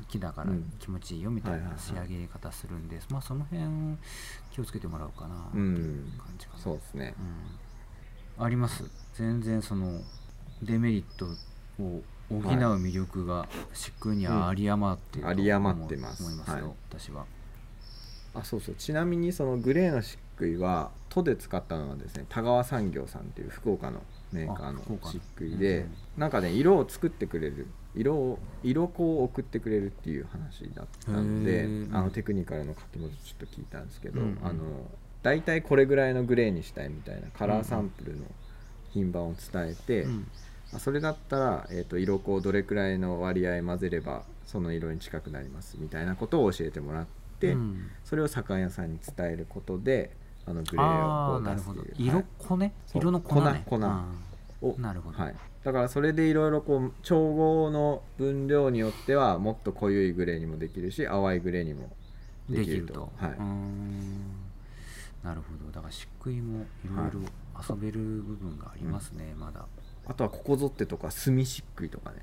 [0.08, 0.72] 木だからうん。
[0.78, 1.84] 気持ちいいよみたいはいはいはない。
[1.84, 3.62] 仕上げ方するんで、まあ、その辺
[4.50, 6.12] 気をつけてもらおうかなってういうん。
[6.18, 7.14] 感じかな、そうですね。
[8.38, 8.44] うん。
[8.44, 8.84] あります？
[9.14, 10.00] 全然その
[10.62, 11.26] デメリット
[11.82, 16.22] を補う魅力が漆喰には有り余っていると有り余ってます。
[16.22, 16.64] 思いますよ、はい。
[16.90, 17.26] 私は
[18.34, 18.74] あそうそう。
[18.76, 24.00] ちなみにそのグレーの漆喰は都で使ったのはですね田川産業さんっていう福岡の
[24.32, 34.38] メーカーの漆喰で、うんなんかね色を作ってくれる色を色粉を送ってくれるっていう話だったのであのテクニカルの柿本ちょっと聞いたんですけど、うんうん。
[34.42, 34.62] あの
[35.22, 38.24] 大体これぐらいのグレーにしたいみたいなカラーサンプルの
[38.92, 40.08] 品番を伝えて、う
[40.78, 47.90] それだったら、えー、と色粉をどれくらいの割合混ぜればその色に近くなりますみたいなことを教えてもらって、うん。
[48.04, 50.10] それを左屋さんに伝えることで
[50.46, 52.08] あのグレーあをあなるほどこう出すっていう。
[52.10, 53.62] 色粉ね、色の粉ね。
[53.66, 53.78] 粉を。
[53.80, 61.90] ーなるほど、はい、だからそれでいろいろこう調合の分量によってはもっと濃いグレーにもできるし淡いグレーにも
[62.48, 63.12] でできると。
[63.16, 63.30] はい。
[65.24, 65.70] なるほど。
[65.70, 67.30] だから漆喰もいろいろ
[67.68, 69.66] 遊べる部分がありますね、まだ。
[70.06, 72.16] あとはここぞってとか墨漆喰とかね。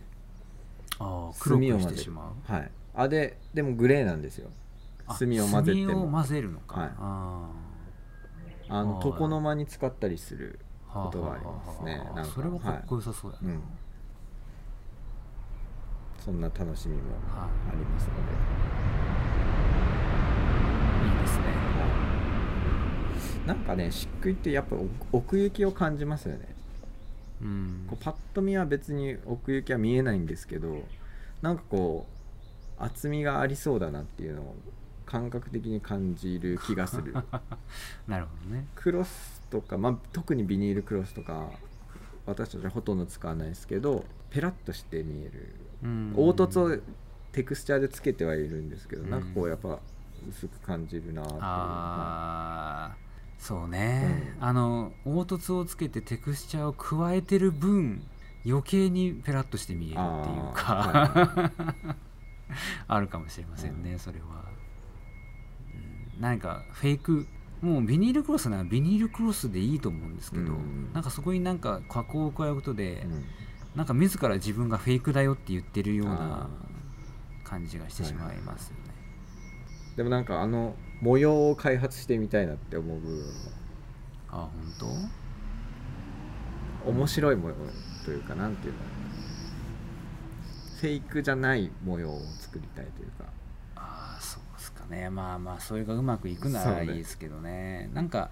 [1.00, 2.52] ああ黒くしてしまう。
[2.52, 2.72] はい。
[2.96, 4.50] あででもグレーなんですよ
[5.08, 6.92] あ墨を混ぜて墨をも混ぜるのか、はい。
[6.98, 7.50] あ
[8.68, 11.98] あの床の間に使ったりするあことがありますね。
[11.98, 12.32] はあはあはあなんか。
[12.32, 13.64] それはかっこよさそうやな、うん。
[16.18, 18.22] そんな楽しみもはありますので、
[21.06, 21.44] い、いいですね。
[23.46, 26.56] なんかね漆喰ってやっぱ奥奥行きを感じますよね。
[27.44, 27.86] うん。
[27.88, 30.82] こうパッと見は別に奥行きは見えないんですけど
[31.44, 32.08] なんかこ
[32.80, 34.56] う厚みがありそうだなっていうのを
[35.06, 37.14] 感覚的に感じる気がする。
[38.08, 38.68] なるほどね。
[38.76, 41.50] クロスとか、まあ、特にビニールクロスとか
[42.26, 45.56] 私たちはほとんど使わないですけどペラッとして見える。
[45.84, 46.14] うん。
[46.16, 46.78] 凹凸を
[47.32, 49.10] テクスチャーでつけてはいるんですけど、うん。
[49.10, 49.80] なんかこうやっぱ
[50.28, 51.40] 薄く感じるなっていう。
[51.42, 52.98] ああ
[53.38, 54.44] そうね、うん。
[54.44, 58.02] あの凹凸をつけてテクスチャーを加えてる分
[58.46, 61.46] 余計にペラッとして見えるっていうか。
[62.88, 64.34] あ,、 るかもしれませんね、それは、うん、
[66.20, 67.28] なんかフェイク
[67.62, 70.92] もうビニールクロスならビニールクロスでいいと思うんですけど、うん。
[70.94, 73.26] なんかそこになんか加工を加えることで、うん。
[73.76, 76.50] なんか自ら自分がフェイクだよって言ってるようなあ
[77.44, 78.94] 感じがしてしまいますよね、
[79.98, 83.24] でもなんかあの模様を開発してみたいなって思う部分も。
[84.32, 84.50] あ
[86.84, 87.56] 本面白い模様
[88.06, 88.80] というかなんていうの？
[90.80, 93.26] フェイクじゃない模様を作りたいというか
[94.86, 95.10] かね。
[95.10, 97.90] まあまあそれがうまくいくならいいですけどね。
[97.94, 98.30] なんか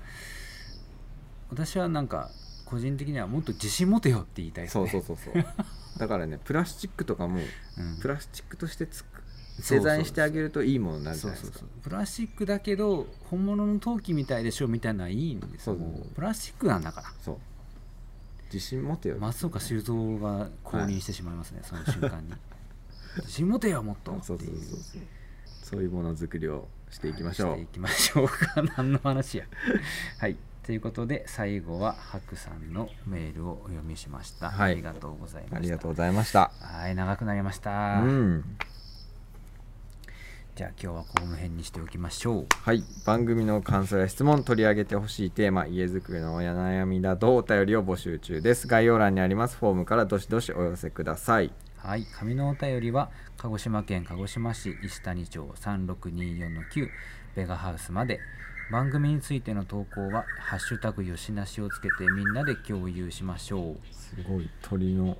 [1.49, 2.30] 私はなんか
[2.66, 4.89] 個人的にはもっと自信持てよって言いたいですね。
[4.89, 5.45] そうそうそうそう。
[5.99, 7.39] だからねプラスチックとかも
[7.78, 7.97] うん。
[7.99, 9.24] プラスチックとしてつく
[9.70, 11.60] デザインしてあげるといいものになるじそうそうゃないですか。
[11.60, 15.78] そうプラスチックだけど本物の陶器みたいでしょみたいなのはいいんですよ
[16.16, 17.14] プラスチックなんだから。
[17.22, 17.38] そう。
[18.54, 19.18] 自信持てよ。
[19.20, 22.34] 松岡修造が降臨してしまいますね、その瞬間に。
[23.18, 24.38] 自信持てよもっとってそう。
[24.38, 25.01] そういうそうそう
[25.74, 28.61] そういうものづくりをしていきましょう、していきましょうか。
[28.78, 29.45] 何の話や。
[30.21, 30.38] はい。
[30.63, 34.74] ということで最後は白さんのメールをお読みしました、はい。
[34.74, 35.57] ありがとうございました。
[35.57, 36.51] ありがとうございました。
[36.61, 38.57] はい長くなりました、うん。
[40.55, 42.47] じゃあ今日はこの辺にしておきましょう。
[42.51, 42.84] はい。
[43.03, 48.67] 番組の感想や質問取り上げてほしいテーマ家づくりのお悩みなどお便りを募集中です。
[48.67, 51.51] 概要欄にありますフォームからどしどしお寄せください。
[51.84, 53.11] はい、紙のお便りは
[53.44, 56.89] 鹿児島県鹿児島市石谷町3624-9
[57.36, 58.22] ベガハウスまで。
[58.72, 63.94] 番組についての投稿は「ハッシュタグよしなし」をつけてみんなで共有しましょう。
[63.94, 65.18] すごい鳥の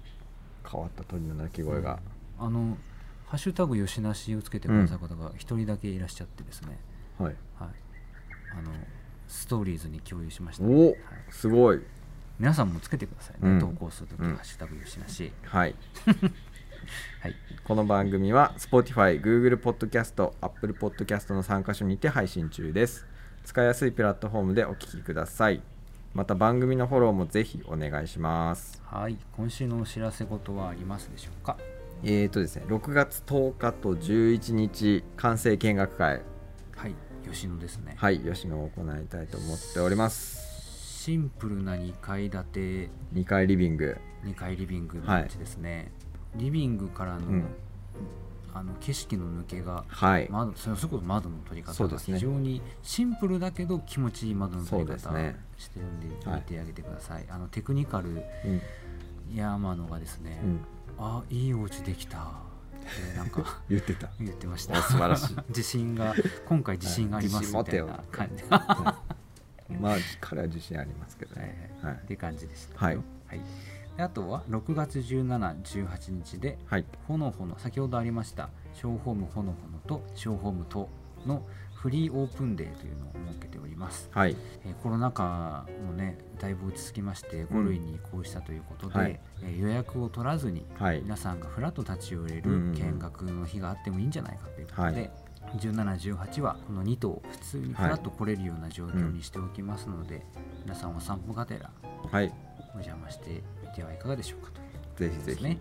[0.65, 1.99] 変わった鳥の鳴き声が、
[2.39, 2.78] あの
[3.28, 6.80] 「ハッシュタグよしなし」をつけてくださる方が一人だけいらっしゃってですね、
[7.19, 7.36] はい。
[7.59, 7.69] はい、
[8.57, 8.71] あの
[9.28, 10.97] ストーリーズに共有しましたおはい、
[11.30, 11.82] すごい。
[12.39, 13.59] 皆さんもつけてくださいね、うん。
[13.59, 14.36] 投稿するとき、うん。
[14.36, 15.76] ハッシュタグよしなし」はい
[17.21, 17.36] はい。
[17.63, 23.05] この番組は Spotify、Google Podcast、Apple Podcast の3カ所にて配信中です。
[23.43, 25.61] 使いやすいプラットフォームでお聞きください。
[26.13, 28.81] また番組のフォローもぜひお願いします。
[28.86, 31.57] はい、今週のお知らせ事はありますでしょうか？
[32.03, 36.21] えーとですね、6月10日と11日、完成見学会、
[36.75, 36.95] はい。
[37.29, 37.95] 吉野ですね。
[37.97, 41.01] はい、吉野を行いたいと思っております。
[41.03, 42.89] シンプルな2階建て。
[43.13, 45.91] 2階リビング、2階リビングのうちですね、
[46.36, 47.45] リビングからの,、うん。
[48.53, 54.97] あの景色の抜けがはい、窓それこそ窓の取り方が非常にシンプルだけど気持ちいい窓の取り方
[55.57, 56.41] してるんではい。
[56.41, 58.61] 見てあげてください、あのテクニカルうん、
[59.36, 60.59] 山野がですね、うん、
[60.99, 62.17] あいいお家できた。
[62.19, 64.09] ってなんか 言ってた。
[64.19, 65.38] 言ってましおた素晴らしい。
[65.49, 66.13] 自信が
[66.47, 68.43] 今回自信がありますみたいな感じ、
[69.79, 71.73] まあ、彼は自信ありますけどね。
[71.81, 72.95] はいっ、て感じでしたはい。
[72.95, 73.39] よはい。
[73.39, 73.45] で
[73.97, 80.89] あとは6月17、18日ではい、ほのほの先ほどありましたショーホームほのほのとショーホームと
[81.25, 89.19] のフリーオープンデーというのを設けております、はい、えーコロナ禍もねだいぶ落ち着きまして5類に移行したということで、はい。
[89.43, 95.11] えー予約を取らずにはい、皆さんがフラッと立ち寄れるうんうん見学の日があってもいいんじゃないかということで、はい。
[95.57, 100.25] 17、18はこの2頭普通にフラッと来れるような状況にしておきますので、
[100.63, 101.69] 皆さんお散歩がてら
[102.11, 102.33] はい、
[102.73, 104.51] お邪魔してみてはいかがでしょうか
[104.95, 105.59] というぜひぜひ。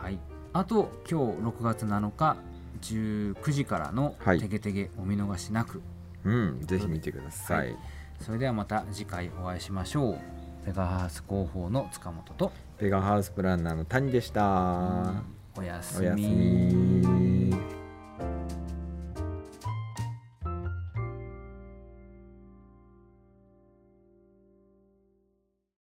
[0.00, 0.18] はい。
[0.52, 2.36] あと今日6月7日
[2.80, 5.82] 19時からのはいてげてげお見逃しなく。
[6.24, 7.68] うん、ぜひ見てください。
[7.68, 7.76] はい
[8.20, 10.18] それではまた次回お会いしましょう。
[10.64, 15.22] ペガハウス広報の塚本と、ペガハウスプランナーの谷でした。
[15.56, 16.02] おやす。
[16.02, 17.77] み。